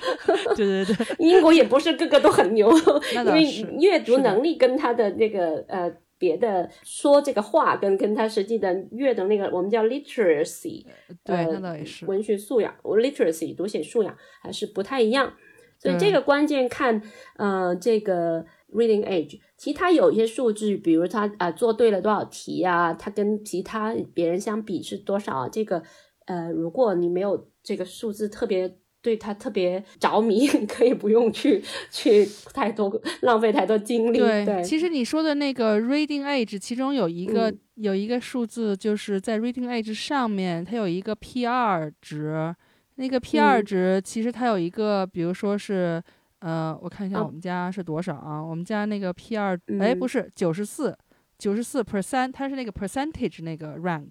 [0.56, 2.70] 对对对，英国也不是个个都很牛，
[3.14, 3.44] 因为
[3.78, 5.90] 阅读能力跟他的那个呃
[6.20, 10.84] 别的说这个话跟跟他实际的阅读那个我们叫 literacy，
[11.24, 12.04] 对，呃那倒也是。
[12.04, 15.32] 文学素养，literacy 读写素养还是不太一样，
[15.78, 17.00] 所以这个关键看
[17.38, 25.82] 呃这个 reading age，其他有一些数据，比如他啊、做对了多少题啊，他跟其他别人相比是多少啊，这个
[26.26, 28.76] 呃如果你没有这个数字特别。
[29.02, 34.18] 对他特别着迷，你 可以不用去去太多浪费太多精力。
[34.18, 42.54] 对，其实你说的那个 reading age，其中有一个、嗯有一个数字，就是在 reading age 上面，它有一个 PR 值。
[42.96, 46.02] 那个 PR 嗯值其实它有一个，比如说是，
[46.40, 48.38] 呃，我看一下哦我们家是多少啊？
[48.44, 50.94] 我们家那个 PR，哎，嗯不是九十四，
[51.38, 54.10] 九十四 percent，它是那个 percentage 那个 rank。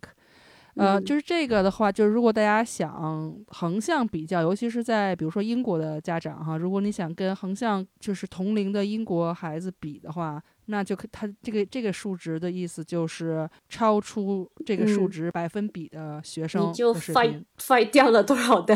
[0.80, 17.44] 呃，嗯就是这个的话，就是如果大家想横向比较，尤其是在比如说英国的家长哈，如果你想跟横向就是同龄的英国孩子比的话，那就可他这个这个数值的意思就是超出这个数嗯值百分比的学生你就 fight。
[17.58, 18.74] fight 掉了多少的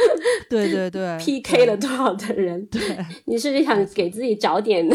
[0.50, 2.64] 对对对 PK 了多少的人？
[2.66, 2.80] 对
[3.24, 4.86] 你是想给自己找点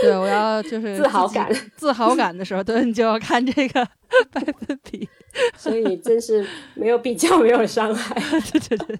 [0.00, 3.84] 对，我要就是自豪感，自豪感的时候，对你就要看这个
[4.30, 5.08] 百分比。
[5.56, 8.14] 所以真是没有比较，没有伤害。
[8.52, 8.98] 对对对。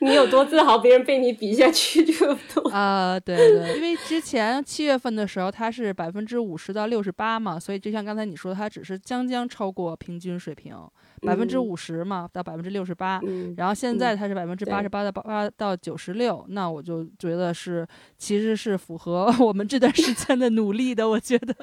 [0.00, 2.68] 你有多自豪，别人被你比下去就多。
[2.70, 10.74] 啊、对对，因为之前七月份的时候，它是百分之五十到六十八嘛，所以就像刚才你说的，它只是将将超过平均水平，
[11.22, 13.20] 百分之五十嘛到百分之六十八。
[13.24, 17.86] 嗯，然后现在它是百分之八十对八到八到九十六，那我就觉得是
[18.18, 21.54] 其实是符合我们这段时间的努力的，我觉得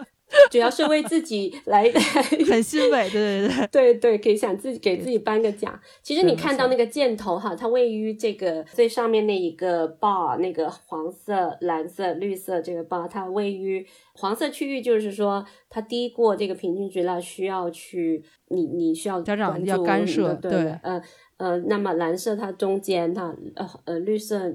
[0.51, 1.91] 主要是为自己来来。
[2.49, 3.09] 很欣慰。
[3.09, 5.79] 对对对，对对，可以想自己给自己颁个奖。
[6.01, 20.51] 其实你看到那个箭头哈，它位于这个最上面那一个 bar，那个黄色、蓝色、绿色这个 bar，它位于黄色区域，就是说它低过这个平均值了，需要去你你需要家长要干涉对
[20.83, 21.01] 呃
[21.37, 24.53] 呃，那么蓝色它中间它呃呃绿色。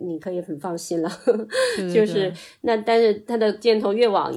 [0.00, 1.10] 你可以很放心了，
[1.92, 4.32] 就是那，但是它的箭头越往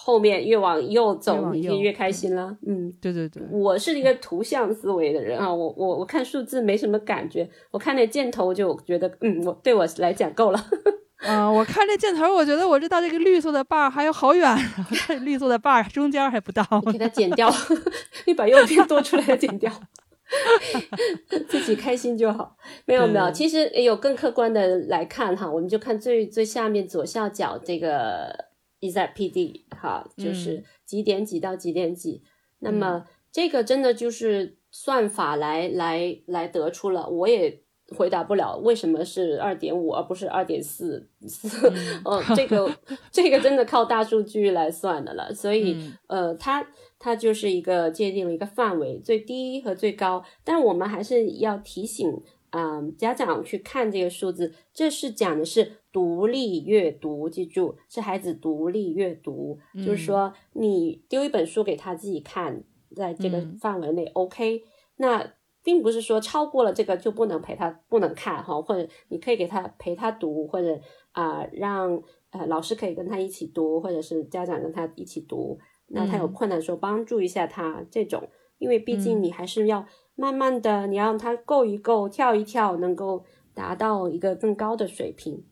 [0.00, 2.56] 后面越往右走，你就越开心了。
[2.64, 10.64] 嗯，对对对，我是一个图像思维的人啊，我我我看数字没什么感觉，我看那箭头就觉得，嗯，我对我来讲够了。
[11.26, 16.64] 嗯、 我看这箭头，我觉得我这到这个绿色的 bar 还有好远，我看绿色的 bar 中间还不到。
[16.86, 17.52] 你给它剪掉，
[18.26, 19.70] 你把右边多出来的剪掉，
[21.48, 22.56] 自己开心就好。
[22.86, 28.32] 没有没有，其实也有更客观的来看哈，我们就看最最下面左下角这个
[28.80, 32.22] EZPD 哈，就是嗯几点几到几点几。
[32.58, 37.62] 那么这个真的就是算法来来来得出了，我也。
[37.96, 41.72] 回答不了为什么是二点五而不是二点四四，
[42.04, 42.70] 哦，这个
[43.10, 45.96] 这个真的靠大数据来算的了，所以、嗯。
[46.06, 46.68] 呃，它
[46.98, 52.06] 它就是一个界定了一个范围，最低和最高，但我们还是要提醒，
[52.50, 62.62] 嗯、家长去看这个数字，这是讲的是独立阅读，记住是孩子独立阅读，就是说你丢一本书给他自己看，
[62.94, 63.58] 在这个嗯。
[63.60, 64.62] 范围内、OK，
[64.96, 65.32] 那。
[65.64, 70.80] 并不是说超过了这个就不能陪他不能看哈，或者你可以给他陪他读，或者
[71.12, 75.58] 啊、让呃老师可以跟他一起读，或者是家长跟他一起读。
[75.88, 76.32] 那他有嗯。
[76.32, 79.22] 困难的时候帮助一下他这种，因为毕竟嗯。
[79.24, 79.84] 你还是要
[80.14, 85.44] 慢慢的，你要让他够一够，跳一跳，能够达到一个更高的水平，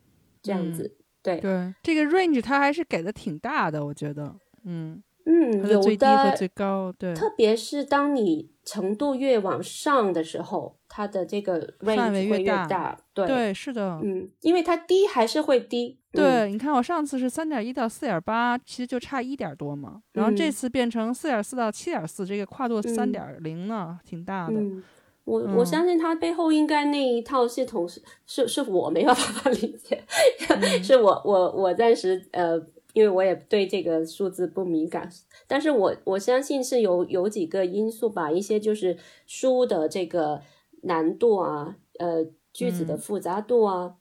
[0.47, 0.97] 这样子。
[1.22, 4.32] 对，对，这个 range 它还是给的挺大的，我觉得，
[4.64, 12.99] 嗯，嗯，有它的最低和最高，对，特别是当你程度越往上的时候，它的这个范 range 会围越大大。
[13.12, 15.99] 对，对，是的，嗯，因为它低还是会低。
[16.12, 24.55] 嗯，对，你看我上次是三点一到四点八，其实就差一点多嘛，然后这嗯次变成四点四到七点四，这个跨度三嗯点零呢，挺大的。
[24.55, 24.82] 嗯，
[25.27, 30.03] 我我嗯相信他背后应该那一套系统是是是我没有办法理解，
[30.49, 32.57] 嗯 是我我我暂时呃，
[32.93, 35.11] 因为我也对这个数字不敏感，
[35.49, 38.97] 但是我我相信是有有几个因素吧，一些就是
[39.27, 40.41] 书的这个
[40.83, 43.97] 难度啊，呃，句子的嗯复杂度啊。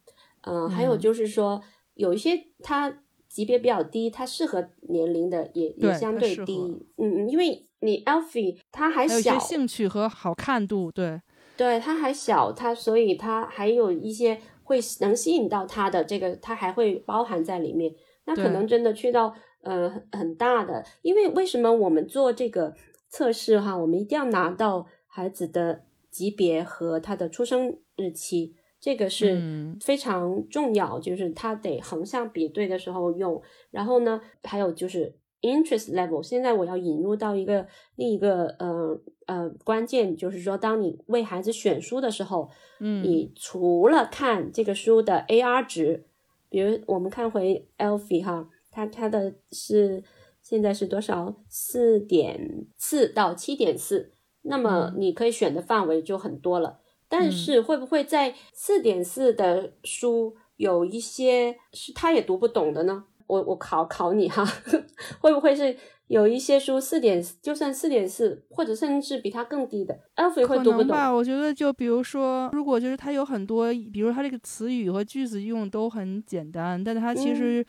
[0.48, 1.60] 嗯，还有就是说
[1.96, 6.56] 有一些它级别比较低，它适合年龄的也也相对低。
[6.98, 11.22] 嗯嗯，因为你 Alfie 他还小，兴趣和好看度，对
[11.56, 17.94] 对，他还小，他所以他还有一些会能吸引到他的这个，他还会包含在里面。
[18.26, 22.74] 那可能真的去到呃很很大的，因为为什么我们做这个
[23.08, 28.56] 测试哈，我们一定要拿到孩子的级别和他的出生日期。
[28.78, 33.42] 这个是非常重要，就是它得横向比对的时候用。
[33.72, 36.22] 然后呢，还有就是 interest level。
[36.24, 46.06] 现在我要引入到一个另一个呃呃关键，就是说，当你为孩子选书的时候，嗯，你除了看这个书的 AR 值，
[46.50, 50.04] 比如我们看回 Alfie 哈，它它的是
[50.42, 51.36] 现在是多少？
[51.48, 54.12] 四点四到七点四，
[54.44, 56.80] 那么你可以选的范围就很多了。
[57.08, 63.06] 但是会不会在四点四的书有一些是他也读不懂的呢？
[63.28, 64.46] 我我考考你哈，
[65.20, 65.76] 会不会是
[66.08, 71.10] 有一些书四点就算四点四，或者甚至比它更低的，Alfie 会读不懂吧？
[71.10, 77.66] 我觉得就比如说，如果就是它有很多，比如它这个词语和句子用都很简单，但它其实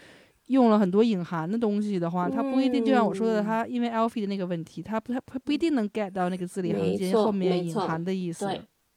[0.49, 8.47] 用了很多隐含的东西的话，他不一定就像我说的，他因为 Alfie 的那个问题，他不他不不一定能 get 到那个字里行间后面隐含的意思。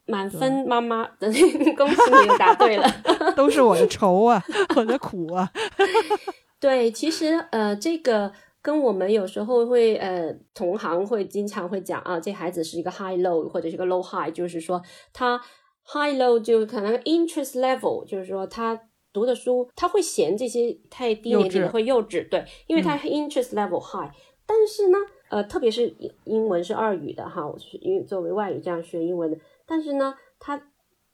[0.06, 1.32] 满分妈妈的，
[1.78, 2.92] 恭喜你答对了，
[3.38, 4.44] 都是我的愁啊，
[4.76, 5.48] 我的苦啊。
[6.60, 14.82] 对，其实呃，这个跟我们有时候会呃，同行会经常会讲啊，这孩子是一个 high low 或者是个 low high，就是说
[15.14, 15.40] 他
[15.86, 18.80] high low 就可能 interest level，就是说他
[19.14, 24.12] 读的书他会嫌这些太低年级的会幼稚，对，因为他 interest level high，
[24.46, 24.98] 但是呢，
[25.30, 29.38] 呃，特别是英英文是二语的哈，我是因为作为外语这样学英文的。
[29.66, 30.62] 但是呢，他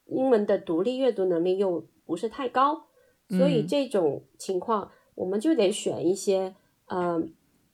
[0.07, 2.87] 英文的独立阅读能力又不是太高，
[3.29, 6.53] 所以这种情况我们就得选一些，
[6.85, 7.21] 呃，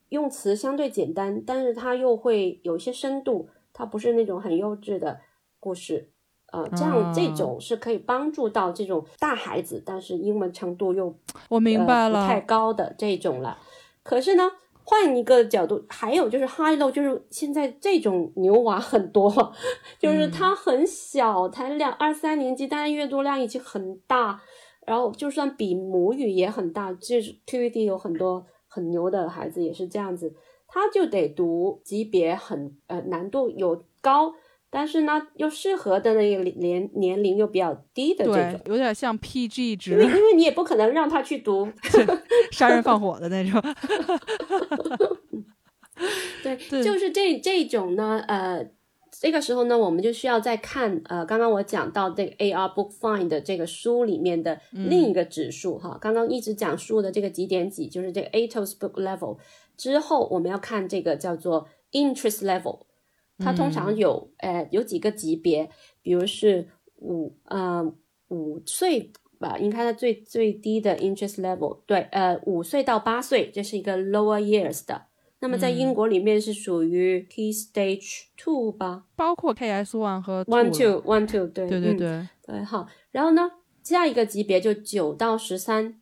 [0.08, 5.20] 用词相对简单，但是它又会有一些深度，它不是那种很幼稚的
[5.60, 6.08] 故事，
[6.52, 11.14] 呃，这样这种是可以帮助到这种大孩子，但是英文程度又
[11.48, 13.58] 我明白了不太高的这种了。
[14.02, 14.50] 可是呢？
[14.84, 19.30] 换一个角度，还有就是 high low，就是现在这种牛娃很多，
[19.96, 24.42] 就是他很小，才两二三年级，但是阅读量已经很大，
[24.86, 30.34] 然后就算比母语也很大，就是 QED 有很多很牛的孩子也是这样子，
[30.66, 34.34] 他就得读级别很呃难度有高。
[34.74, 41.68] 但是呢，又适合的那个年年龄又比较低的这种，有点像 PG 值，因为因为你也不可能让他去读
[42.50, 43.60] 杀人放火的那种。
[46.42, 48.66] 对，就是这这种呢，呃，
[49.22, 59.38] 这个时候呢，我们就需要再看呃，刚刚我讲到这个 AR Book Find 的这个书里面的另一个指数哈，刚刚一直讲述的这个几点几，就是这个 ATOS Book Level
[59.76, 62.80] 之后，我们要看这个叫做 Interest Level。
[63.38, 65.70] 它通常有，呃，有几个级别，
[66.02, 66.66] 比如是
[66.96, 67.94] 五，呃，
[68.26, 75.06] 五岁吧，应该它最最低的 interest level，对，呃，五岁到八岁，这是一个 lower years 的。
[75.42, 82.28] 那么在英国里面是属于 key stage two 吧，包括 KS one 和 one two one two，对对对对。
[82.46, 82.86] 对，好。
[83.10, 83.50] 然后呢，
[83.82, 85.98] 下一个级别就九到十三。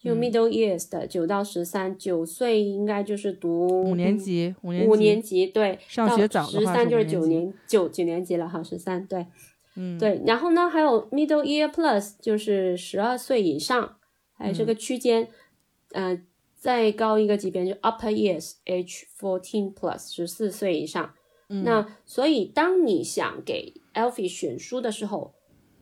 [0.00, 9.26] 就 middle years 的九到十三，九岁应该就是读五年级，五年级对，上学早十三就是九年九九年级了哈，十三对，
[9.74, 9.98] 嗯。
[9.98, 13.96] 对，然后呢还有 middle year plus 就是十二岁以上，
[14.34, 15.28] 还有这个区间，
[15.90, 16.24] 嗯，
[16.58, 21.14] 再高一个级别就 upper years age fourteen plus 十四岁以上，
[21.46, 25.32] 那所以当你想给 Alfie 选书的时候，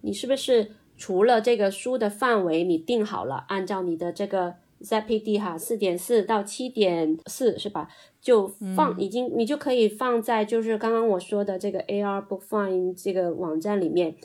[0.02, 0.72] 你是不是？
[0.98, 7.90] 除了这个书的范围你定好了，按照你的这个 ZPD 哈，四点四到七点四是吧？
[8.18, 14.16] 就放已经你就可以放在就是刚刚我说的这个 AR Book Find 这个网站里面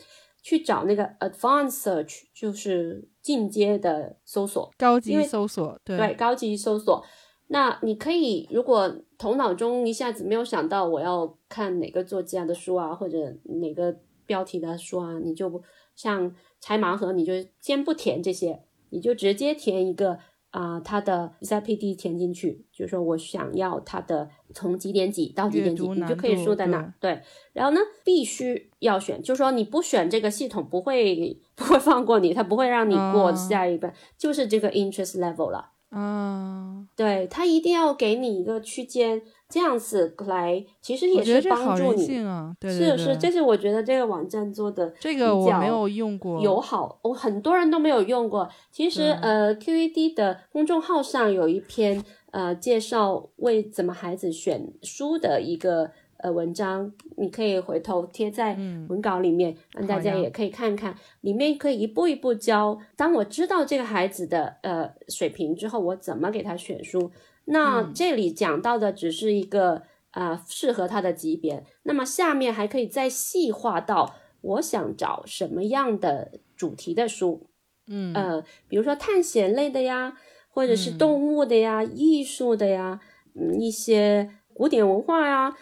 [0.42, 7.02] 去找那个 Advanced Search，就是进阶的搜索，高级搜索，对对，高级搜索。
[7.46, 15.62] 那你可以如果头脑中一下子没有想到我要看哪个作家的书啊，或者哪个标题的书啊，你就
[15.96, 16.34] 像。
[16.64, 20.16] 拆盲盒，你就先不填这些，你就直接填一个
[20.52, 26.94] 啊，它的 ZPD 填进去，就是说我想要它的从几点几到几点几，你就可以输在哪。
[27.00, 27.20] 对，
[27.52, 35.70] 然后呢，必须要选，就是说你不选这个系统不会 不会放过你，它不会让你过下一个，就是这个 interest level 了。
[35.90, 39.20] 嗯，对，它一定要给你一个区间。
[39.52, 42.02] 这样子来，其实也是帮助你。
[42.02, 48.48] 性啊，对对对，是是，这是我觉得这个网站做的这个我没有用过，友好，我很多人都没有用过。
[48.70, 60.96] 其实呃，QED 的公众号上有一篇呃介绍为怎么孩子选书的一个呃文章，你可以回头贴在嗯文稿里面，让大家也可以看看。
[61.20, 67.10] 里面可以一步一步教，当我知道这个孩子的呃水平之后，我怎么给他选书。
[67.46, 67.92] 那嗯。
[67.94, 69.82] 这里讲到的只是一个
[70.12, 77.48] 呃适合他的级别，那么下面还可以再细化到我想找什么样的主题的书，
[77.86, 78.12] 嗯。
[78.14, 80.16] 呃，比如说探险类的呀，
[80.48, 80.98] 或者是嗯。
[80.98, 83.00] 动物的呀、艺术的呀，
[83.34, 85.56] 嗯，一些古典文化呀，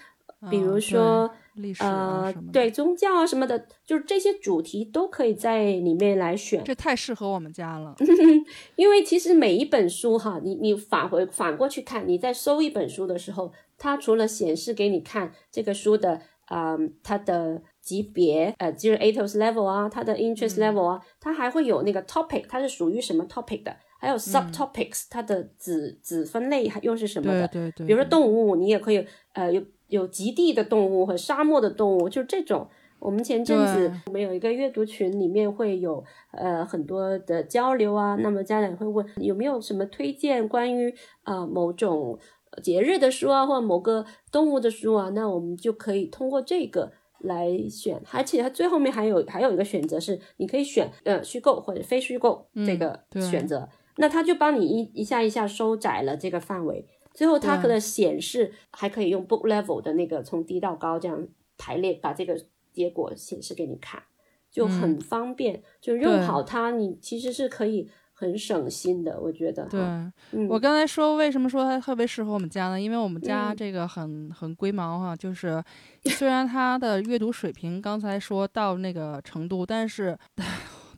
[0.48, 1.30] 比如说。
[1.54, 6.62] 历史啊对宗教啊什么的，就是这些主题都可以在里面来选。
[6.64, 7.94] 这太适合我们家了。
[8.76, 27.46] 因为其实每一本书哈，你你返回反过去看，你在搜一本书的时候，它除了显示给你看这个书的啊、嗯它的级别，呃，就是 ATOS level 啊，它的 interest level 啊，它还会有那个 topic，它是属于什么 topic 的，还有 subtopics，、它的子子分类还又是什么的。
[27.48, 32.66] 对对对，比如说动物，你也可以呃有有极地的动物和沙漠的动物，就这种。
[32.98, 38.14] 我们前阵子对我们有一个阅读群，里面会有呃很多的交流啊。
[38.16, 42.18] 那么家长会问有没有什么推荐关于呃某种
[42.62, 45.08] 节日的书啊，或者某个动物的书啊？
[45.14, 53.66] 那我们就可以通过这个来选，而且它最后面还有还有一个选择是，你可以选呃虚构或者非虚构这个选择。
[53.96, 56.86] 那它就帮你一一下一下收窄了这个范围。
[57.12, 61.26] 最后它对可能显示还可以用 book level 的那个从低到高这样
[61.58, 62.40] 排列，把这个
[62.72, 64.02] 结果显示给你看，
[64.50, 65.62] 就很方便。
[65.80, 69.64] 就用好它，你其实是可以很省心的，我觉得。
[69.64, 72.80] 对，嗯，我刚才说为什么说它特别适合我们家呢？
[72.80, 75.62] 因为我们家嗯这个很很龟毛哈、就是
[76.04, 80.16] 虽然他的阅读水平刚才说到那个程度，但是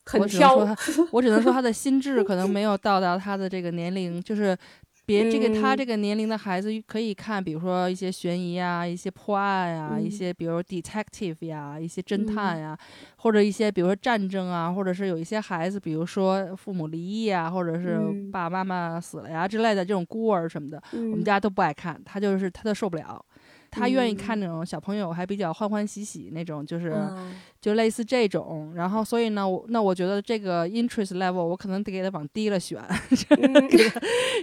[0.05, 0.77] 很我只能说挑他，
[1.11, 4.57] 我只能说他的心智可能没有到达他的这个年龄，就是。
[5.07, 5.77] 别这个他嗯。
[5.77, 10.11] 这个年龄的孩子可以看，比如说一些悬疑啊，一些破案啊，一嗯。
[10.11, 12.79] 些比如 detective 呀，一些侦探呀，
[13.17, 18.33] 或者一些比如说战争啊，或者是有一些孩子，比如说父母离异啊，或者是嗯。
[18.33, 20.81] 爸爸妈妈死了呀之类的这种孤儿什么的，
[21.11, 21.25] 我们嗯。
[21.25, 23.25] 家都不爱看，他就是他都受不了。
[23.73, 24.17] 他愿意嗯。
[24.17, 28.73] 看那种小朋友还比较欢欢喜喜那种，就是、啊就类似这种。
[28.75, 32.79] 然后所以呢，我那我觉得这个 interest level 我可能得给他往低了选。
[33.39, 33.69] 嗯。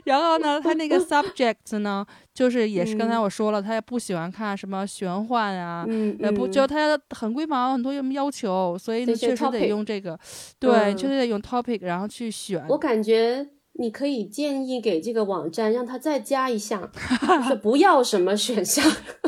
[0.06, 3.22] 然后呢，他那个 subject 呢，就是也是刚才嗯。
[3.22, 6.52] 我说了，他也不喜欢看什么玄幻啊，嗯，呃，不，嗯。
[6.52, 10.18] 就他很龟毛，很多什么要求，所以呢，确实得用这个，
[10.58, 10.98] 对，嗯。
[10.98, 12.66] 确实得用 topic，然后去选。
[12.70, 13.46] 我感觉
[13.80, 16.92] 你可以建议给这个网站让它再加一项，
[17.26, 18.84] 就是不要什么选项，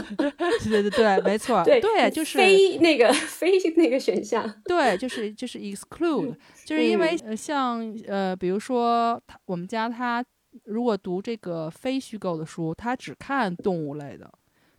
[0.18, 4.54] 对对对，没错， 对对，就是非那个非那个选项。
[4.66, 6.36] 对，就是就是 exclude，、
[6.66, 10.24] 就是因为呃，像呃，比如说他我们家他
[10.66, 14.30] 如果读这个非虚构的书，他只看动物类的。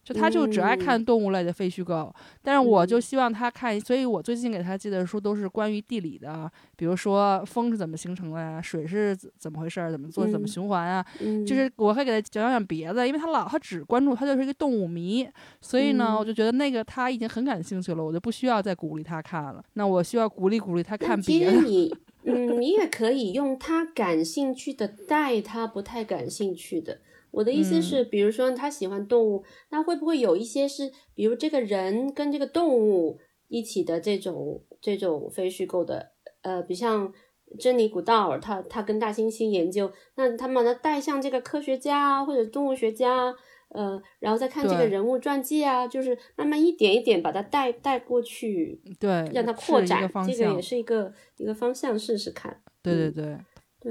[0.05, 15.29] 就他就只爱看动物类的废虚构，但是我就嗯希望他看，所以我最近给他寄的书都是关于地理的，比如说风是怎么形成的呀，水是怎怎么回事儿，怎么做，怎么嗯循环啊，嗯，就是我会给他讲讲别的，因为他老他只关注他就是一个动物迷，
[15.61, 19.65] 所以呢，嗯我就觉得那个他已经很感兴趣了，我就不需要再鼓励他看了。
[19.75, 21.53] 那我需要鼓励鼓励他看别的。
[21.53, 21.95] 实你，
[22.25, 26.99] 嗯，你也可以用他感兴趣的带他不太感兴趣的。
[27.33, 27.83] 我的意思嗯。
[27.83, 33.19] 是，比如说他喜欢动物，那会不会有一些是，比如这个人跟这个动物
[33.49, 36.13] 一起的这种这种非虚构的，
[36.43, 37.13] 呃，比像
[37.59, 43.35] 珍妮古道尔，他他跟大猩猩研究，那他把它带向这个科学家啊，或者动物学家啊，
[43.69, 50.63] 呃，然后再看这个人物传记啊，就是慢慢一点一点把它带带过去，对，让它扩展个，这个也。
[50.63, 52.63] 是一个一个方向，试试看。
[52.83, 53.39] 对对，对，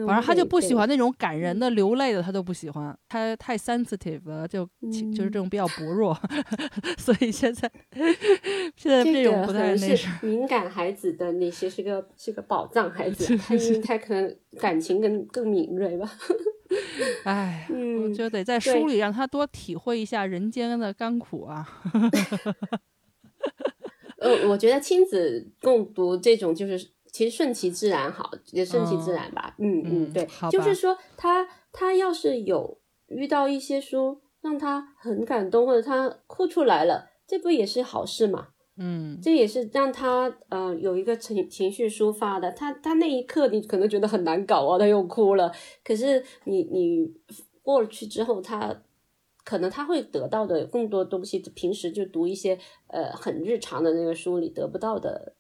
[0.08, 0.72] 反正他就不喜。
[0.74, 2.98] 欢那种感人的、流泪的，他都不喜欢。
[3.10, 6.18] 他太 sensitive 了，就其就是这种比较薄弱，
[6.98, 7.70] 所以现在
[8.76, 10.20] 现在这种不太那什么。
[10.24, 16.10] 敏感孩子的那些是个是个宝藏孩子，他他可能感情更更敏锐吧。
[17.26, 17.68] 哎，
[18.16, 21.68] 就得在书里让他多体会一下人间的甘苦啊。
[24.20, 29.54] 呃，我觉得亲子共读这种就是其实顺其自然好，也顺其自然吧。
[29.60, 38.48] 嗯嗯，对就是说他他要是有遇到一些书让他很感动，或者他哭出来了，这不也是好事嘛？
[38.78, 42.50] 嗯，这也是让他呃有一个情情绪抒发的。
[42.54, 45.52] 他他那一刻你可能觉得很难搞啊，他又哭了。
[45.84, 47.14] 可是你你
[47.62, 48.84] 过去之后，他
[49.44, 52.58] 可能他会得到的更多东西，平时就读一些
[52.88, 55.36] 呃很日常的那个书里得不到的。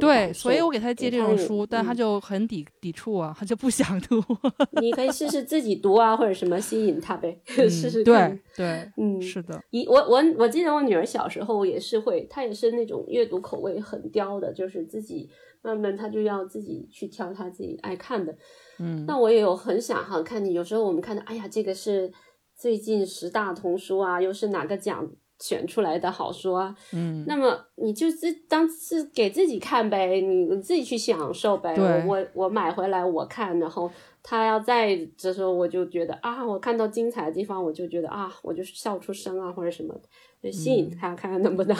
[0.00, 4.22] 对，所以我给他借这种书，但他就很抵抵触啊，他就不想读。
[4.80, 8.38] 你可以试试自己读啊，或者什么吸引他呗， 试试看。
[8.56, 9.60] 对对，嗯，是的。
[9.70, 15.28] 一我我我记得我女儿小时候也是会，她也是那种阅读口味很刁的，就是自己
[15.62, 18.36] 慢慢她就要自己去挑她自己爱看的。
[18.78, 22.12] 嗯，那我也有很想哈看你，有时候我们看到，哎呀，这个是
[22.56, 25.10] 最近十大童书啊，又是哪个奖？
[25.40, 31.74] 选出来的好书啊，嗯，那么你就自当是给自己看呗，你自己去享受呗。
[32.06, 33.90] 我我买回来我看，然后
[34.22, 39.94] 他要在这时候，我就觉得啊，我看到精彩的地方，我就觉得啊，我就笑出声啊，或者什么，
[40.42, 41.76] 就吸引他看看能不能。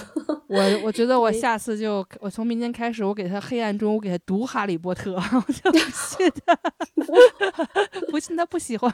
[0.46, 5.14] 我我觉得我 下次就我从明天开始，我给他黑暗中，我给他读《哈利波特》，
[5.46, 6.56] 我就 不信他，
[8.10, 8.92] 不信他不喜欢。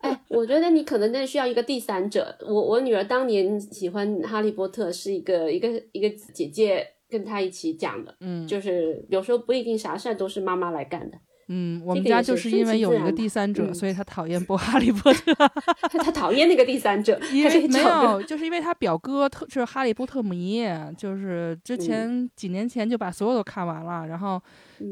[0.00, 2.36] 哎， 我觉得你可能真的需要一个第三者。
[2.42, 8.14] 我我女儿当年喜欢哈利波特，是一个一个一个姐姐跟她一起讲的。
[8.20, 11.18] 嗯，就是有时候不一定啥事儿都是妈妈来干的。
[11.48, 15.32] 嗯，我们家就是因为有一个第三者，所以他讨厌播《哈利波特》。
[15.98, 20.62] 他讨厌那个第三者，因为没有，就是因为他表哥特是哈利波特迷，
[20.96, 24.40] 就是之前几年前就把所有都看完了，然后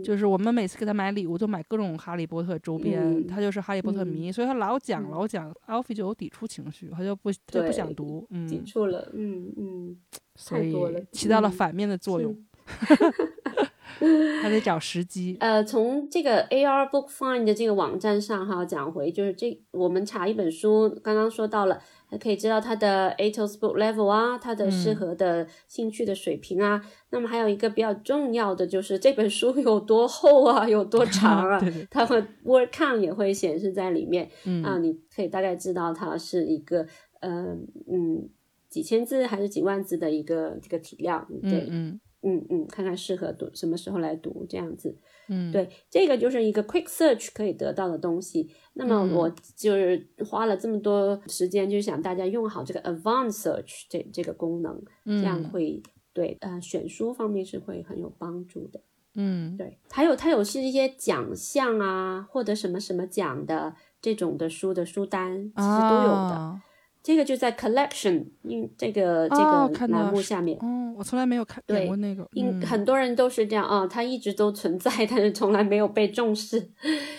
[0.02, 9.96] 就是我们每次给他买礼物都买各种哈利波特周边，他就是哈利波特迷，所以他老讲老讲，Alfie 就有抵触情绪，他就不他就不想读，嗯，抵触了，嗯嗯，
[10.34, 10.74] 所以
[11.12, 12.34] 起到了反面的作用。
[14.42, 15.36] 还得找时机。
[15.40, 26.82] 呃，从这个 AR Book Find 的这个网站上哈，讲回就是这，我们查一本书，刚刚说到了，还可以知道它的 ATOS Book Level 啊，它的适合的兴趣的水平啊。
[27.10, 31.60] 那么还有一个比较重要的就是这本书有多厚啊， 有多长啊，
[31.90, 34.30] 它会 Word Count 也会显示在里面。
[34.44, 36.86] 嗯啊，你可以大概知道它是一个
[37.20, 37.56] 呃
[37.90, 38.28] 嗯
[38.68, 41.26] 几千字还是几万字的一个这个体量。
[41.42, 41.98] 对，嗯。
[42.26, 44.96] 嗯嗯，看看适合读什么时候来读这样子，
[45.28, 48.50] 嗯，对，这个就是一个 quick search 可以得到的东西。
[48.74, 55.80] 那么我就是花了这么多时间，就想大家用好这个 advanced search 这这个功能，这样会
[56.12, 58.80] 对呃选书方面是会很有帮助的。
[59.14, 66.60] 嗯，对，还有它有是一些奖项啊，获得什么什么奖的这种的书的书单，其实都有的。
[67.06, 70.58] 这个就在 collection，因这个这个栏目下面。
[70.58, 72.28] 哦，我从来没有看过那个。
[72.32, 76.60] 因很多人都是这样啊，它一直都存在，但是从来没有被重视。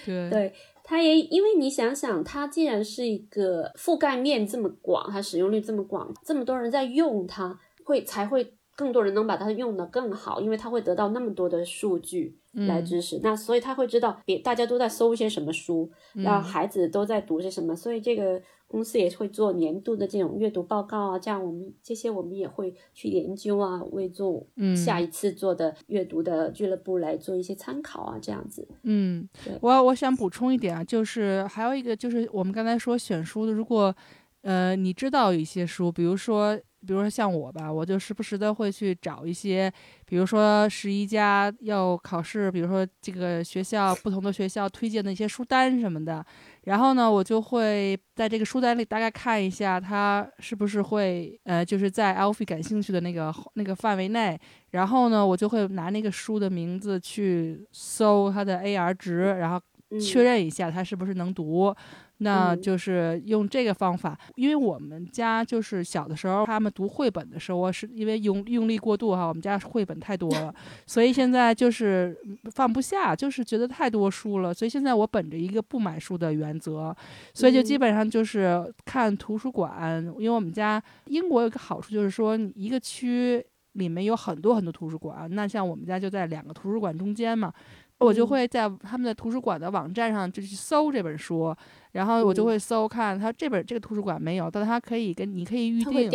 [0.05, 13.21] 对， 对，它也因为你想想，它既然是一个覆盖面这么广，它使用率这么广，这么多人在用它，会才会更多人能把它用的更好，因为它会得到那么多的数据来支持。
[13.23, 18.41] 那所以他会知道别大家都在搜一些什么书，然后孩子都在读些什么，所以这个。
[18.67, 24.45] 公司也会做年度的这种阅读报告啊，这样我们这些我们也会去研究啊，为做
[24.75, 28.67] 下一次做的阅读的俱乐部来做一些参考啊，这样子。
[28.83, 29.27] 嗯，
[29.61, 33.95] 我我想补充一点啊，就是还有一个就是我们刚才说选书的，如果
[34.41, 36.59] 呃你知道一些书，比如说。
[36.85, 39.69] 比如说像我吧，我就时不时的会去找一些，
[40.05, 46.23] 比如说十一家要考试，比如说这个学校不同的学校推荐的一些书单什么的，
[46.67, 54.37] 然后呢，我就会在这个书单里大概看一下，它是不是会呃，就是在 Alfie 感兴趣的那个那个范围内，
[54.71, 59.61] 然后呢，我就会拿那个书的名字去搜它的 AR 值，然后
[59.97, 61.73] 确认一下它是不是能读。
[62.19, 70.53] 那就是用这个方法，因为我们家就是小的时候，他们读绘本的时候，我是因为用用力过度哈，我们家绘本太多了，
[70.87, 72.17] 所以现在就是
[72.51, 76.95] 放不下，就是觉得太多书了，所以现在我本着一个不买书的原则，
[77.33, 87.53] 所以就基本上就是看图书馆，因为我们家英国有个好处就是说，一个区里面有很多很多图书馆，那像我们家就在两个图书馆中间嘛。
[87.99, 91.51] 我就会在他们的图书馆的网站上就去搜这本书，
[91.97, 96.09] 然后我就会搜看他这本这个图书馆没有，但他可以跟你可以预定，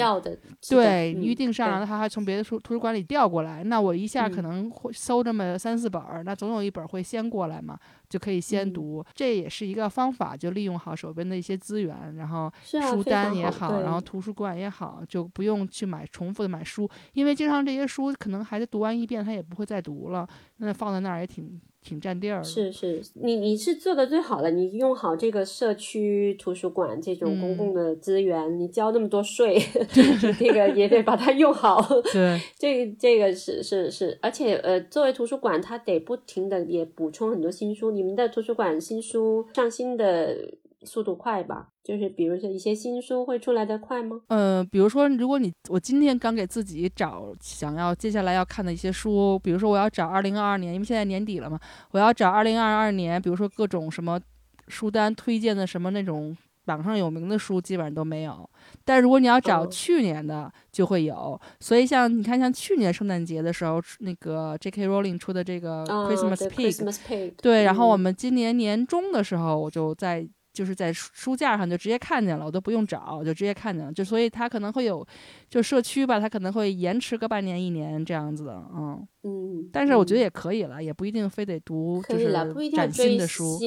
[0.71, 7.77] 对，预定上，然后他还从别的书图书馆里调过来，那我一下可能会搜这么三四本儿，那总有一本会先过来嘛，
[8.09, 20.25] 就可以先读，这也是一个方法，就利用好手边的一些资源，然后书单也好，然后图书馆也好，就不用去买重复的买书，因为经常这些书可能孩子读完一遍他也不会再读了，
[20.59, 21.61] 那放在那儿也挺。
[21.83, 29.59] 挺占地儿，是是，你你是做的最好的，你用好这个社区图书馆这种公共的资源，你交那么多税，
[30.39, 31.85] 这个也得把它用好。
[32.13, 37.91] 对， 这这个是是是，而且呃，作为图书馆，它得不停的也补充很多新书。
[37.91, 40.37] 你们的图书馆新书上新的
[40.85, 41.69] 速度快吧？
[41.83, 44.21] 就是比如说一些新书会出来的快吗？
[44.29, 51.59] 呃，比如说，如果你我今天刚给自己找想要接下来要看的一些书，比如说我要找二零二二年，因为现在年底了嘛，
[51.91, 54.21] 我要找二零二二年，比如说各种什么
[54.69, 58.49] 书单推荐的什么那种榜上有名的书，基本上都没有。
[58.85, 61.41] 但如果你要找去年的，就会有。
[61.59, 64.87] 所以像你看，像去年圣诞节的时候，那个 J.K.
[64.87, 70.29] Rowling 出的这个 Christmas Pig，对，然后我们今年年中的时候，我就在。
[70.53, 73.93] 就是在书架上就直接看见了，我都不用找，就直接看见了。
[73.93, 75.07] 就所以它可能会有，
[75.49, 79.71] 就社区吧，它可能会延迟个半年一年这样子的，嗯嗯。
[79.73, 82.31] 但是我觉得也可以了，也不一定非得读就是
[82.71, 83.59] 崭新的书。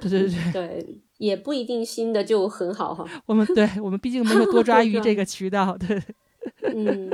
[0.00, 3.06] 对对对 对，也不一定新的就很好哈。
[3.26, 6.02] 我们对我们毕竟没有多抓鱼这个渠道，对。
[6.62, 7.10] 嗯，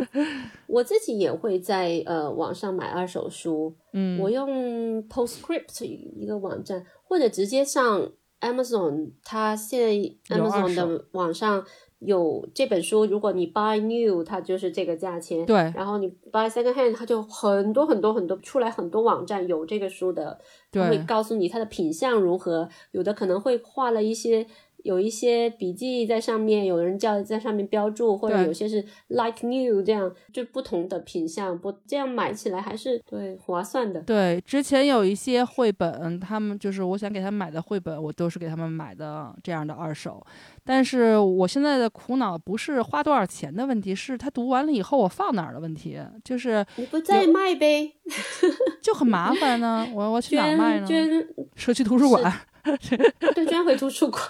[0.66, 8.12] 我自己也会在呃网上买二手书，嗯，我用 Postscript 一个网站，或者直接上。
[8.42, 11.64] Amazon，它现在 Amazon 的网上
[12.00, 15.46] 有这本书，如果你 buy new，它就是这个价钱。
[15.46, 15.56] 对。
[15.74, 20.38] 然后你 buy second hand，它就很多很多很多出来很多网站有这个书的，
[20.72, 24.46] 会告诉你它的品相如何，有的可能会画了一些。
[24.82, 34.00] 有一些笔记在上面，有人叫在上面标注，或者有些是 like new 这样，就不同的品相，不这样买起来还是对划算的。
[34.02, 40.24] 对，之前有一些绘本，他们就是我想给他们买的绘本，我都是给他们买的这样的二手。
[40.64, 45.98] 但是我现在的苦恼不是花多少钱的问题，是他读完了以后我放哪儿的问题。
[46.24, 47.92] 就是你不再卖呗，
[48.80, 49.86] 就很麻烦呢。
[49.92, 50.86] 我我去哪儿卖呢？
[50.86, 51.08] 捐
[51.54, 52.32] 社区图书馆。
[53.34, 54.22] 对，捐回图书馆，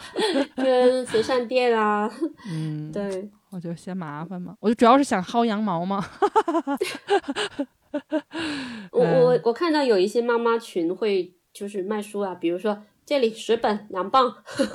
[0.57, 2.11] 捐慈善店啊。
[2.51, 6.05] 嗯，对，我就嫌麻烦嘛，我就主要是想薅羊毛嘛。
[8.91, 12.83] 我我我看到有一些妈妈群会就是卖书啊，比如说。
[13.05, 14.32] 这里十本两磅，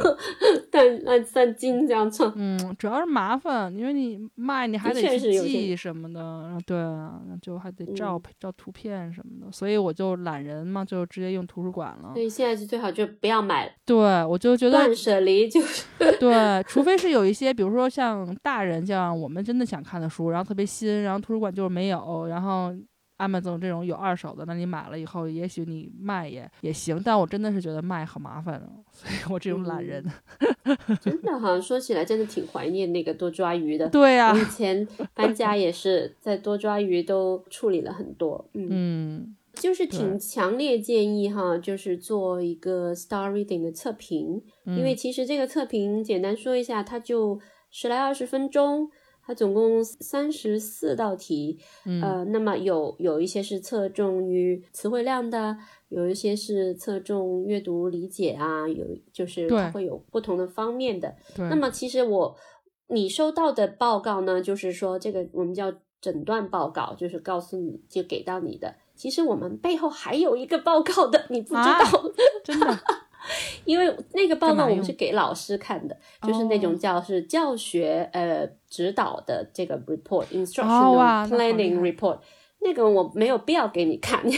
[0.70, 2.32] 但按三斤这样称。
[2.36, 12.12] 嗯，主要是麻烦，因为你卖你还得去记什么的，对啊，就还得照照图片什么的，所以我就懒人嘛，就直接用图书馆了。
[12.14, 13.74] 所以现在是最好就不要买。
[13.86, 15.86] 对，我就觉得断舍离就是。
[16.20, 22.74] 对，除非是有一些，比如说像大人这样我们真的想看的书，然后特别新，然后图书馆就是没有，然后。
[23.18, 27.02] Amazon 这种有二手的，那你买了以后，也许你卖也也行。
[27.04, 30.04] 但我真的是觉得卖很麻烦的，所以我这种懒人。
[31.02, 33.90] 真的好像，说起来真的挺怀念那个多抓鱼的。
[33.90, 38.48] 对呀，以前搬家也是在多抓鱼都处理了很多。
[38.54, 47.40] 嗯，就是挺强烈建议哈，就是做一个 Star Reading 的测评，因为其实这个测评简单说一下，它就
[47.72, 48.92] 十来二十分钟。
[49.28, 51.60] 它总共三十四道题，
[52.02, 55.58] 呃，那么有有一些是侧重于词汇量的，
[55.90, 61.14] 有一些是侧重阅读理解啊，有就是它会有不同的方面的。
[61.36, 62.38] 那么其实我
[62.88, 68.76] 你收到的报告呢，就是说这个我们叫诊断报告，就是告诉你就给到你的。
[68.96, 72.12] 其实我们背后还有一个报告的，你不知道，
[72.46, 72.80] 真的。
[73.66, 82.18] 因为那个报告我们是给老师看的，就是那种叫是教学呃指导的这个 report instructional planning report，
[82.60, 84.22] 那个我没有必要给你看。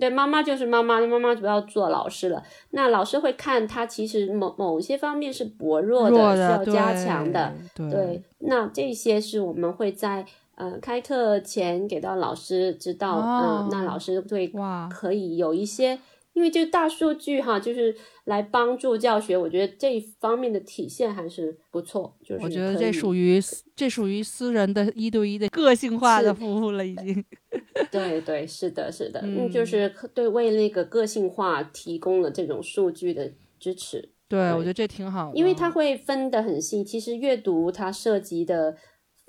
[0.00, 2.42] 对，妈妈就是妈妈，妈妈主要做老师了。
[2.70, 7.52] 那老师会看他其实某某些方面是薄弱的，需要加强的。
[7.76, 14.52] 对，那这些是我们会在呃开课前给到老师知道，嗯，那老师会
[14.90, 15.98] 可以有一些。
[16.34, 22.14] 因为这大数据哈，就是来帮助教学，我觉得这一方面的体现还是不错。
[22.22, 23.40] 就是我觉得这属于
[23.74, 27.24] 这属于私人的一对一的个性化的服务了，已经。
[27.90, 34.10] 对对，是的，是的，嗯，就是对为那个个性化提供了这种数据的支持。
[34.26, 36.82] 对，我觉得这挺好，因为它会分得很细。
[36.82, 38.76] 其实阅读它涉及的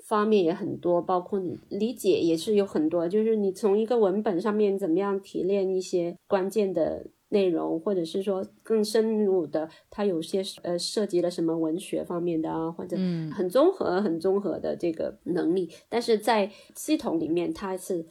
[0.06, 12.96] 方面也很多，包括你理解也是有很多，就是你从一个文本上面怎么样提炼一些关键的内容，或者是说更深入的，它有些呃涉及了什么文学方面的啊，或者
[13.32, 18.06] 很综合、很综合的这个能力，但是在系统里面它是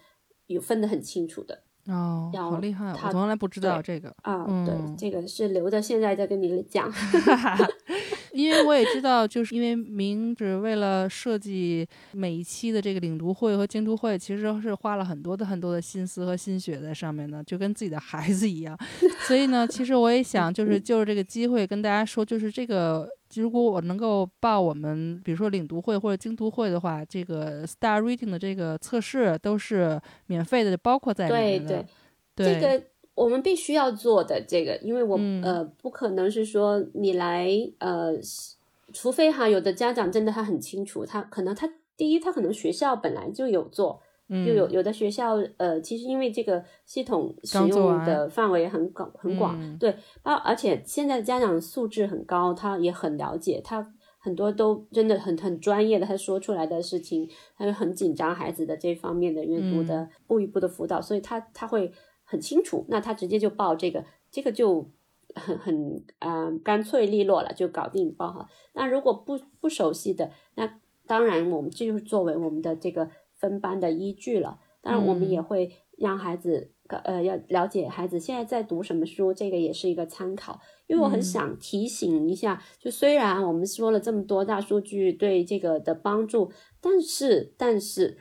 [0.47, 1.64] 有分得很清楚的。
[1.87, 2.91] 哦，好厉害！
[2.91, 6.91] 我从来不知道这个啊，对，这个是留着现在再跟你讲。
[8.33, 18.77] 因为我也知道，就是因为明只为了设计每一期的这个领读会和精读会，其实是花了很多的很多的心思和心血在上面的，就跟自己的孩子一样。
[19.27, 23.07] 所以呢，其实我也想，就是 就是这个机会跟大家说，就是这个，
[23.41, 31.85] 如果我能够报我们，比如说领读会或者精读会的话，这个 Star Reading 的这个测试都是免费的，包括在里面的。
[32.35, 32.83] 对对，这个。
[33.15, 38.11] 我们必须要做的这个，因为我、嗯呃不可能是说你来呃，
[38.91, 41.65] 除非哈有的家长真的他很清楚，他可能他
[41.95, 49.77] 第一他可能学校本来就有做，嗯就有有的学校呃，其实因为这个系统使用的范围很广很广，嗯。
[49.77, 59.85] 对，包，而且现在的家长素质很高，他也很了解，他很多都真的很很专业的，他说出来的事情，他就很紧张孩子的这方面的阅读嗯。
[59.85, 61.91] 的步一步的辅导，所以他他会
[62.23, 64.89] 很清楚，那他直接就报这个，这个就
[65.35, 68.47] 很很啊、呃干脆利落了，就搞定报好。
[68.73, 73.07] 那如果不不熟悉的，那当然我们这就是作为我们的这个
[73.37, 74.59] 分班的依据了。
[74.81, 80.59] 当然，我们也会让孩子呃要了解孩子现在在读什么书，这个也是一个参考。
[80.87, 88.19] 因为我很想提醒一下，就虽然我们说了这么多大数据对这个的帮助，但是但是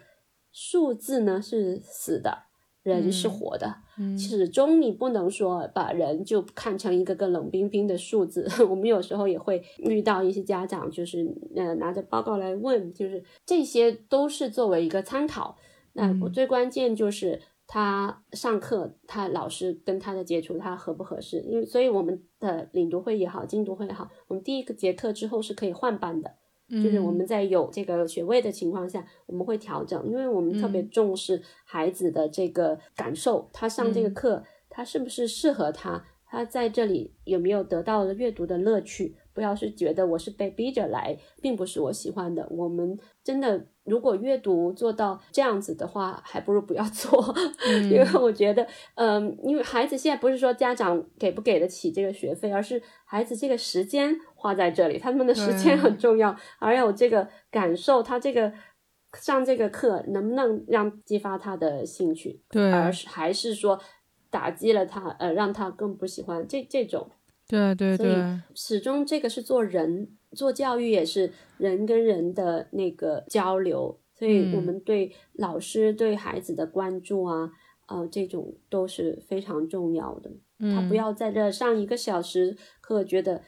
[0.50, 2.44] 数字呢是死的，
[2.82, 3.66] 人是活的。
[3.68, 3.84] 嗯
[4.18, 8.47] 始终你不能说把人就看成一个个冷冰冰的数字。
[8.68, 15.57] 我们有时候也会遇到一些家长，就是呃拿着报告来问，就是这些都是作为一个参考。
[15.92, 21.40] 那我嗯最关键就是他上课，他老师跟他的接触，他合不合适？
[21.40, 26.34] 因为所以我们的领读会也好，精读会也好，我们第一个节课之后是可以换班的。
[26.70, 39.16] 就是我们在有这个学位的情况下，我们会调整，因为我们特别重视孩子的这个感受，他上这个课，他是不是适合他，他在这里有没有得到了阅读的乐趣？
[39.34, 42.46] 不要是觉得我是被逼着来，并不是我喜欢的。
[42.50, 47.34] 我们真的如果阅读做到这样子的话，还不如不要做，
[47.90, 58.53] 因为我觉得，嗯，因为孩子现在不是说家长给不给得起这个学费，而是孩子这个时间花在这里，他们的时间很重要，还有这个感受，他这个
[59.14, 63.80] 上这个课能不能让激发他的兴趣，对而是还是说
[64.28, 67.11] 打击了他，呃，让他更不喜欢这这种。
[67.49, 77.51] 对对所以对，始终这个是做人做教育，也是人跟人的那个交流，所以我嗯们对老师对孩子的关注啊，
[77.88, 80.30] 呃，这种都是非常重要的。
[80.59, 83.42] 嗯他不嗯要在这上一个小时课，觉得，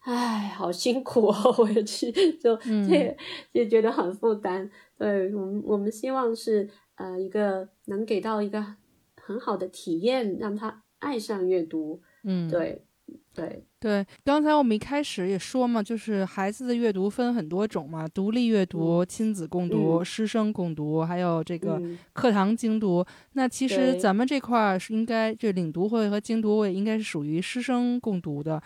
[0.00, 3.16] 唉，好辛苦哦， 我也去，就嗯这个
[3.52, 4.70] 就觉得很负担。
[4.96, 8.64] 对我们，我们希望是呃一个能给到一个
[9.20, 12.00] 很好的体验，让他爱上阅读。
[12.24, 12.84] 嗯，对，
[13.34, 23.04] 对，对，刚才我们一开始也说嘛，就是孩子的阅读分很多种嘛，独立阅读、亲子共读、嗯师生共读，还有这个嗯课堂精读。
[23.32, 28.60] 那其实咱们这块儿是应该，这领读会和精读会应该是属于师生共读的，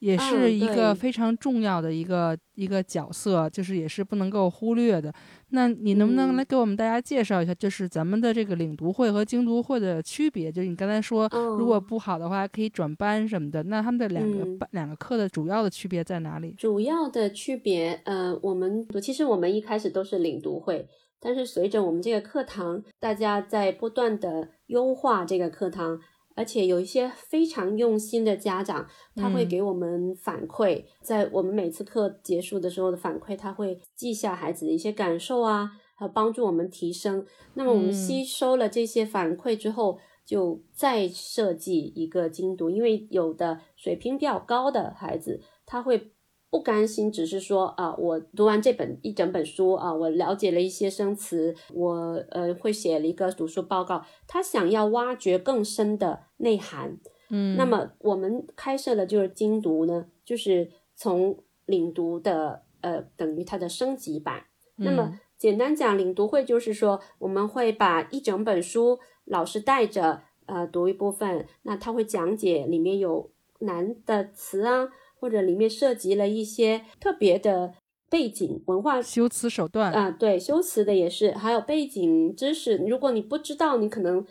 [0.00, 5.12] 也嗯是一个非常重要的一个一个角色，就是也是不能够忽略的。
[5.50, 10.52] 那你能不能嗯来给我们大家介绍一下，就是咱们的这个领读会和精读会的区别？
[10.52, 11.28] 就是你刚才说，
[11.58, 13.62] 如果哦不好的话，可以转班什么的。
[13.64, 16.52] 那他们的两个嗯班、两个课的主要的区别在哪里？
[16.58, 20.86] 主要的区别，呃，我们其实我们一开始都是领读会，
[21.18, 25.98] 但是随着我们这个课堂，大家在不断的优化这个课堂，
[26.38, 28.86] 而且有一些非常用心的家长，
[29.16, 37.26] 他会嗯给我们反馈，在我们每次课结束的时候的反馈，他会记下孩子的一些感受啊，和帮助我们提升。
[37.54, 46.12] 那么我们嗯吸收了这些反馈之后，就再设计一个精读，因为有的水平比较高的孩子，他会
[46.50, 51.94] 不甘心，只是说啊，我读完这本一整本书啊，我了解了一些生词，我
[52.30, 56.98] 呃会写了一个读书报告，他想要挖掘更深的内涵。
[57.30, 61.36] 嗯，那么我们开设的就是精读呢，就是从
[61.66, 64.44] 领读的呃等于它的升级版。
[64.76, 73.30] 那么嗯简单讲，领读会就是说，我们会把一整本书，老师带着呃读一部分，那他会讲解里面有
[73.60, 74.88] 难的词啊，
[75.20, 77.74] 或者里面涉及了一些特别的
[78.10, 82.76] 背景文化修辞手段，啊、对，修辞的也是，还有背景知识。
[82.78, 84.24] 如果你不知道，你可能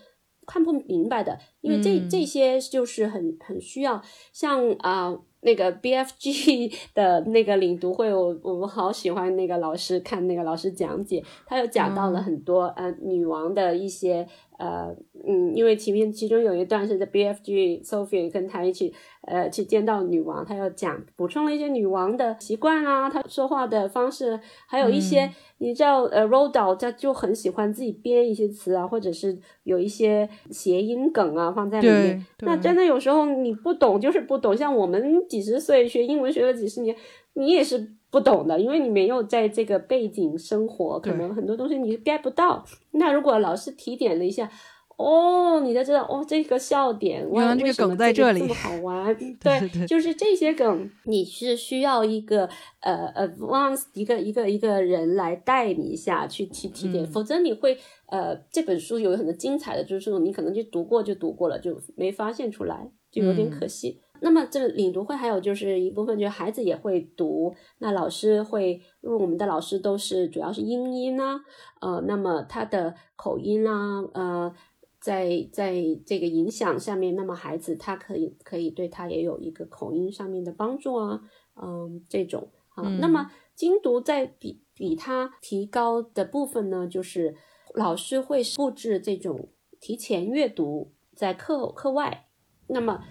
[0.46, 14.28] 看不明白的，因为这、嗯这些就是很很需要，像啊、那个 BFG 的那个领读会，我我们好喜欢那个老师看那个老师讲解，他又讲到了嗯很多、呃女王的一些
[14.58, 14.96] 呃
[15.28, 25.34] 嗯，因为前面其中有一段是在 BFG Sophie 跟他一起呃去见到女王，他要讲补充了一些女王的习惯啊，她说话的方式，还有一些、嗯。
[25.60, 36.96] 你知道呃 r o d a l 他就很喜欢自己编一些词啊，或者是有一些谐音梗啊放在里面那真的有时候你不懂就是不懂，像我们几十岁学英文学了几十年，
[37.34, 42.66] 你也是不懂的，因为你没有在这个背景生活，可能很多东西你 get 不到。
[42.92, 44.50] 那如果老师提点了一下，
[44.98, 49.16] 哦，你才知道哦，这个笑点，原来这个梗在这里，这么好玩。
[49.40, 52.50] 对，就是这些梗，你是需要一个
[52.80, 57.78] 呃 advance 一个一个一个人来带你一下去提提点，否则你会
[58.08, 64.02] 呃这本书有很多精彩的，就是你可能就读过就读过了，就没发现出来，就有点可惜。
[64.22, 71.40] 那么这个领读会还有就是一部分，就是孩子也会读，那老师会，因为我们的老师都是主要是英音啊，
[71.82, 74.54] 呃，那么他的口音啊，呃，
[75.00, 81.22] 在在这个影响下面，那么孩子他可以可以对他也有一个口音上面的帮助啊，
[81.62, 82.50] 嗯，这种。
[82.70, 87.36] 啊，那么精读在比比他提高的部分呢，就是
[87.74, 89.50] 老师会布置这种
[89.80, 92.28] 提前阅读在课课外，
[92.68, 93.04] 那么。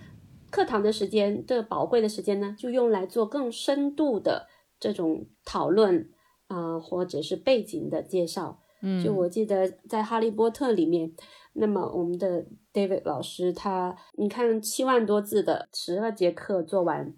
[0.57, 4.47] 课堂的时间的宝贵的时间呢，就用来做更深度的
[4.81, 6.09] 这种讨论
[6.47, 8.59] 啊，或者是背景的介绍。
[8.81, 11.13] 嗯，就我记得在《哈利波特》里面，
[11.53, 17.15] 那么我们的 David 老师他，你看七万多字的十二节课做完，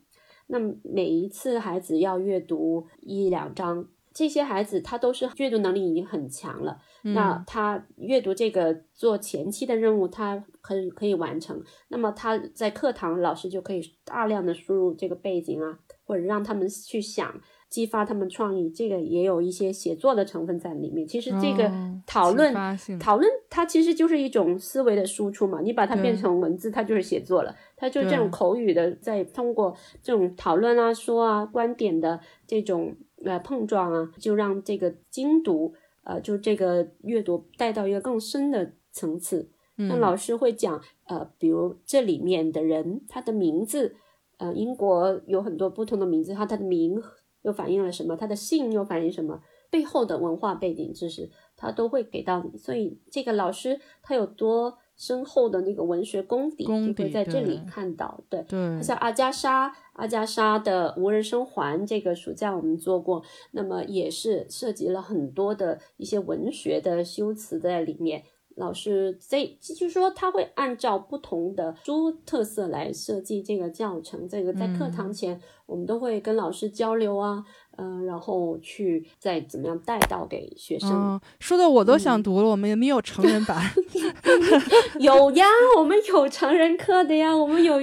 [0.49, 3.86] 那么每一次孩子要阅读一两章。
[4.19, 11.62] 这些孩子他都是阅读能力已经很强了，那他阅读这个做前期的任务，他可以可以完成。
[11.87, 17.33] 那么他在课堂，老师就可以大量的输入这个背景啊，或者让他们去想，
[17.69, 18.69] 激发他们创意。
[18.69, 21.07] 这个也有一些写作的成分在里面。
[21.07, 21.71] 其实这个
[22.05, 22.53] 讨论
[22.99, 25.61] 讨论，它其实就是一种思维的输出嘛。
[25.61, 27.55] 你把它变成文字，它就是写作了。
[27.77, 32.97] 它就这种口语的，在通过这种讨论啊、说啊、观点的这种。
[33.21, 39.51] 来碰撞啊，就让这个精读，呃，就这个阅读带到一个更深的层次。
[39.77, 43.95] 那老师会讲，呃，比如这里面的人，他的名字，
[44.39, 47.01] 呃，英国有很多不同的名字，他他的名
[47.43, 48.16] 又反映了什么？
[48.16, 49.41] 他的姓又反映什么？
[49.71, 52.59] 背后的文化背景知识，他都会给到你。
[52.59, 54.79] 所以这个老师他有多？
[54.99, 58.44] 深厚的那个文学功底就会在这里看到，对，
[58.82, 63.22] 像阿加莎，阿加莎的《无人生还》这个暑假我们做过，
[63.53, 68.24] 那么也是涉及了很多的一些文学的修辞在里面。
[68.57, 77.44] 老师这就是说他会按照不同的书特色来设计这个教程，这个在课堂前我们都会跟老师交流啊。
[77.81, 82.49] 嗯，然后去再怎么样带到给学生，说的我都想读了。
[82.49, 83.57] 我们也没有成人版
[84.99, 85.47] 有呀，
[85.79, 87.35] 我们有成人课的呀。
[87.37, 87.76] 我们有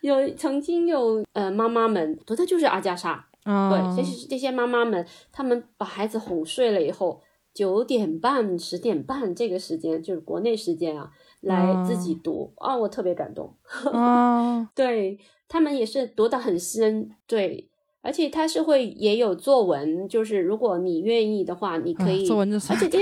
[0.00, 7.20] 有曾经有呃妈妈们读的就是阿加莎，对，这些这些妈妈们，他们把孩子哄睡了以后，
[7.52, 11.10] 九点半十点半这个时间就是国内时间啊，
[11.42, 13.54] 来自己读啊，我特别感动。
[13.92, 17.68] 啊， 对他们也是读的很深，对。
[18.02, 22.26] 而且它是会也有作文，就是如果你愿意的话，你可以。
[22.26, 22.98] 作文就而且这，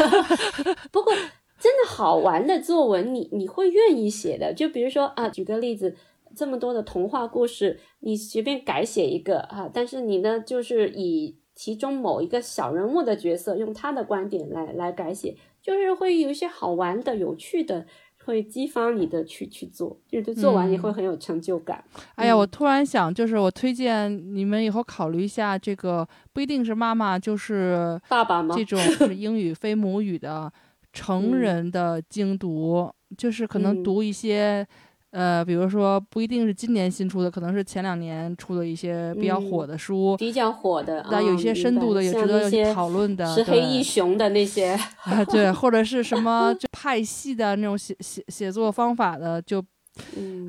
[0.92, 1.12] 不过
[1.58, 4.52] 真的好玩的作文，你你会愿意写的。
[4.54, 5.96] 就比如说啊，举个例子，
[6.36, 17.86] 这么多的童话故事，你随便改写一个啊，但是你呢，就是以其中某一个小人物的角色，用他的观点来来改写，就是会有一些好玩的、有趣的。
[18.24, 21.84] 会激发你的去去做，就是做完你会很有成就感。
[22.14, 28.54] 哎呀，我突然想，就是我推荐你们以后考虑一下，这个不一定是妈妈，就是爸爸吗？
[28.56, 30.52] 这种是英语非母语的
[30.92, 34.66] 成人的精读，就是可能读一些。
[35.14, 44.76] 呃，比如说不一定是今年新出的，可能是前两年出的一些比较火的书，比较火的，那有一些深度的，也值得讨论的，石黑一雄的那些，
[45.30, 49.64] 对，或者是什么 就派系的那种写写写作方法的，就。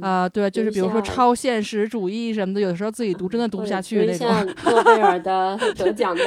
[0.01, 4.27] 啊，对，就是比如说超现实主义什么的，有的时候自己读真的读不下去那种。
[4.27, 4.43] 像
[4.73, 6.23] 诺贝尔的得奖的，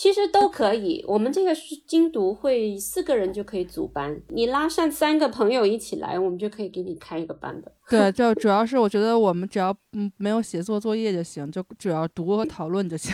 [0.00, 1.04] 其实都可以。
[1.06, 7.70] 我们这个是精读会四个人就可以组班，你拉上三个朋友一起来，我们就可以给你开一个班的。
[7.86, 13.12] 对，就主要是我觉得我们只要嗯没有写作作业就行，就主要读和讨论就行。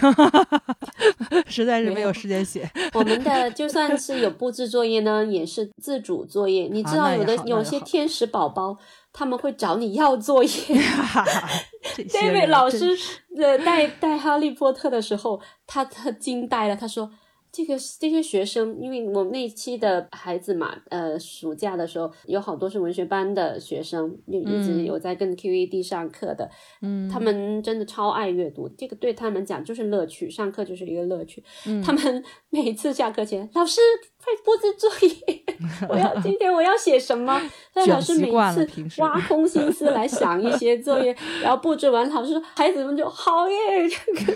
[1.50, 2.70] 实在是没有时间写。
[2.94, 6.68] 我们的就算是有布置作业呢，也是自主作业。
[6.70, 8.78] 你知道有的有些天使宝宝。
[9.16, 10.50] 他们会找你要作业。
[12.12, 12.94] David 老师
[13.34, 17.10] 呃带带哈利波特的时候，他他惊呆了，他说。
[17.56, 26.50] 这个这些学生，因为我们那一期的孩子嘛，呃，暑假的时候有好多是文学班的学生，就一直有在跟 QED 上课的，
[26.82, 31.42] 嗯，他们真的超爱阅读，这个对他们讲就是乐趣，上课就是一个乐趣。
[31.82, 33.80] 他们 每次下课前，老师
[34.22, 35.42] 快布置作业，
[35.88, 37.40] 我要 今天我要写什么？
[37.72, 38.68] 但老师每次
[38.98, 43.56] 挖空心思来想一些作业，然后布置完，老师说孩子们就好耶，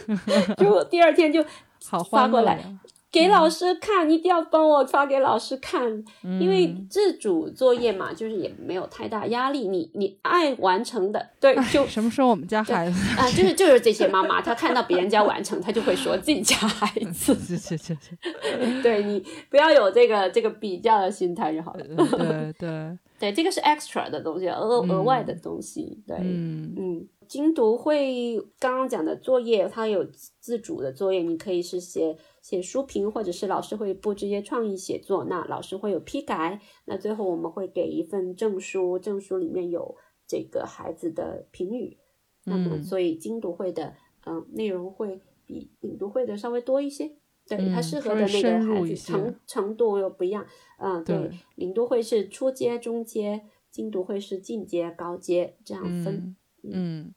[0.57, 1.45] 就第二天就
[1.85, 2.65] 好发过来。
[3.13, 13.01] 给老师看，一定要帮我发给老师看，因为自主作业嘛，就是也没有太大压力，你你爱完成的，对，就什么时候我们家孩子？
[13.19, 18.17] 啊，就是 就是这些妈妈，她看到别人家完成，她就会说自己家孩子，是是是是，
[18.83, 22.99] 对你不要有这个这个比较的心态就好了，对对。
[23.21, 26.75] 对，这个是 extra 的东西，额额外的东西，对，嗯。
[26.75, 27.09] 嗯。
[27.31, 30.05] 精读会刚刚讲的作业，它有
[30.41, 39.95] 自主的作业，你可以是写写书评，或者是老师会布置一些创意写作，那老师会有批改，那最后我们会给一份证书，证书里面有
[40.27, 41.99] 这个孩子的评语。
[42.47, 43.95] 那么，所以精读会的
[44.27, 47.13] 嗯内容会比领读会的稍微多一些，
[47.47, 50.45] 对它适合的那个孩子程程度又不一样。
[50.81, 56.35] 嗯，对，领读会是初阶、中阶，精读会是进阶、高阶这样分。
[56.65, 57.13] 嗯，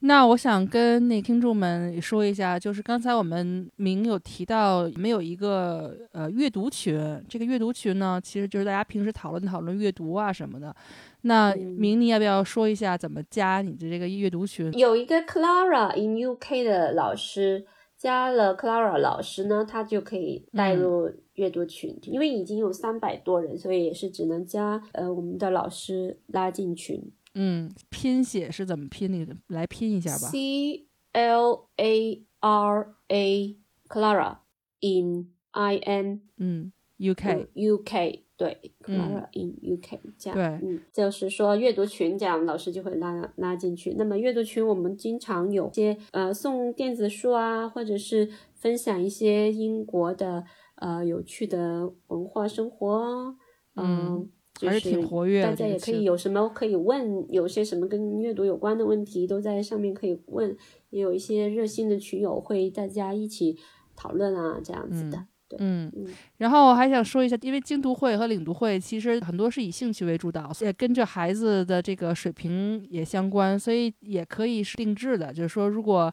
[0.00, 6.94] 那我想跟那听众们说一下，就是刚才我们明有提到没有一个呃阅读群，
[7.28, 10.74] 这个阅读群呢，其实就是大家平时讨论讨论阅读啊什么的。
[11.22, 14.72] 那明你要不要说一下怎么加你的这个阅读群？
[14.78, 17.64] 有一个 Clara in UK 的老师
[17.96, 27.10] 加了 Clara 老师呢，他就可以带入阅读群，因为已经有三百多人，所以也是只能加呃我们的老师拉进群。
[27.34, 29.12] 嗯，拼写是怎么拼？
[29.12, 30.28] 你来拼一下吧。
[30.28, 33.56] C L A R A
[33.88, 34.38] Clara
[34.80, 43.94] in I N 嗯 U K U K 对 Clara in U K 这样对嗯，就是说阅读群这样，老师就会拉拉进去。
[43.94, 50.44] 那么阅读群我们经常有些呃送电子书啊，或者是分享一些英国的
[50.76, 53.36] 呃有趣的文化生活
[53.76, 54.30] 嗯。
[54.60, 60.56] 还是挺活跃，大家也可以有什么可以问，有些什么跟阅读有关的问题都在上面可以问，
[60.90, 63.58] 也有一些热心的群友会大家一起
[63.96, 65.26] 讨论啊，这样子的。
[65.58, 66.06] 嗯嗯。
[66.38, 75.32] 然后我还想说一下，因为精读会和领读会其实很多是以兴趣为主导，也跟着孩子的这个水平也相关，所以也可以是定制的。
[75.32, 76.12] 就是说，如果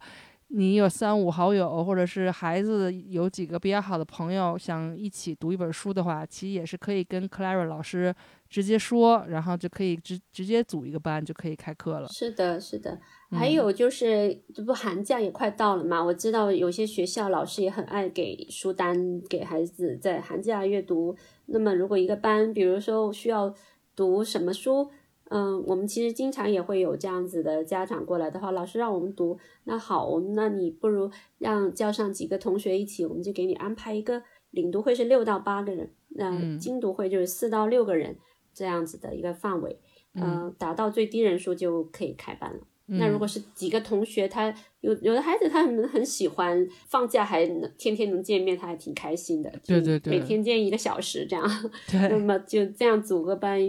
[0.53, 8.13] 你有三五好友，或者是孩子有几个比较好的朋友，想一起读一本书的话，其实也是可以跟 Clara 老师
[8.49, 12.09] 直接说，然后就可以直直接组一个班，就可以开课了。
[12.09, 12.99] 是的，是的。
[13.29, 16.03] 还有就是，这不寒假也快到了嘛？
[16.03, 21.15] 我知道有些学校老师也很爱给书单给孩子在寒假阅读。
[21.45, 23.55] 那么如果一个班，比如说需要
[23.95, 24.91] 读什么书？
[25.33, 38.17] 嗯，我们其实经常也会有这样子的家长过来的话，老师让我们读，那好，我们那你不如让叫上几个同学一起，我们就给你安排一个领读会是六到八个人，那精读会就是四到六个人
[38.53, 39.79] 这样子的一个范围，
[40.15, 42.59] 嗯，达到最低人数就可以开班了。
[42.87, 49.49] 那如果是几个同学，他有有的孩子他很很喜欢放假还能天天能见面，他还挺开心的。
[49.65, 51.71] 对对对，每天见一个小时这样。
[51.89, 52.09] 对。
[52.09, 53.59] 那么就这样组个班，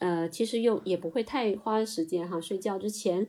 [0.00, 2.40] 呃，其实又也不会太花时间哈。
[2.40, 3.26] 睡觉之前，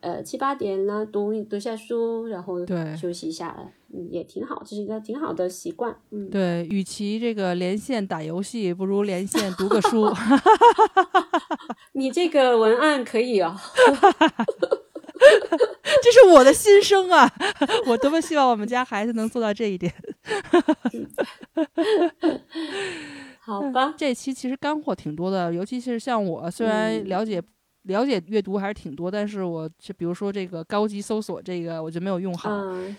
[0.00, 2.64] 呃，七八点呢读读下书，然后
[2.96, 3.72] 休息一下。
[3.90, 5.96] 嗯，也挺好，这是一个挺好的习惯。
[6.10, 10.14] 嗯，对，与其这个连线打游戏，不如连线读个书。
[11.92, 13.56] 你这个文案可以哦，
[16.02, 17.26] 这是我的心声啊！
[17.86, 19.90] 我多么希望我们家孩子能做到这一点。
[23.40, 27.42] 好吧，这期其实干货挺多的，尤其是像我，虽然了解。
[27.88, 32.50] 了解阅读还是挺多，但是我就比如说这个高级搜索这个，我就没有用好，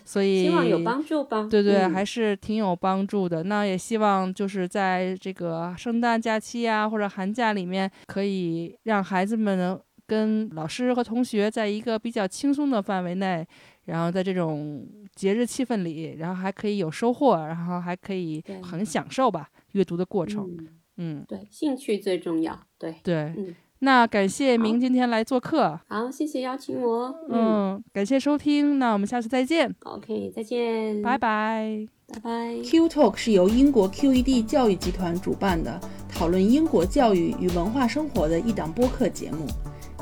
[0.04, 1.48] 所以希望有帮助吧。
[1.50, 3.44] 对对，还是挺有帮助的。
[3.44, 13.46] 那也希望就是在这个圣诞假期啊，或者寒假里面，可以让孩子们能跟老师和同学在一个比较轻松的范围内，
[13.86, 20.50] 然后在这种节日气氛里，然后还可以有收获，然后还可以很享受吧阅读的过程。
[20.98, 22.60] 嗯，对，兴趣最重要。
[22.78, 23.56] 对对，嗯。
[23.82, 32.60] 那感谢明今天来做客，好，谢谢邀请我，嗯，感谢收听，那我们下次再见，OK，再见，拜拜，拜拜。
[32.62, 35.80] Q Talk 是由英国 QED 教育集团主办的，
[36.10, 39.48] 讨论英国教育与文化生活的一档播客节目，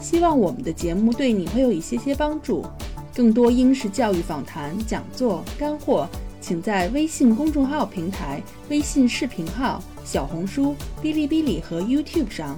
[0.01, 2.65] 希望我们的节目对你会有一些些帮助。
[3.15, 6.07] 更多英式教育访谈、讲座、干货，
[6.41, 12.57] 请在微信公众号平台、微信视频号、小红书、哔哩哔哩和 YouTube 上。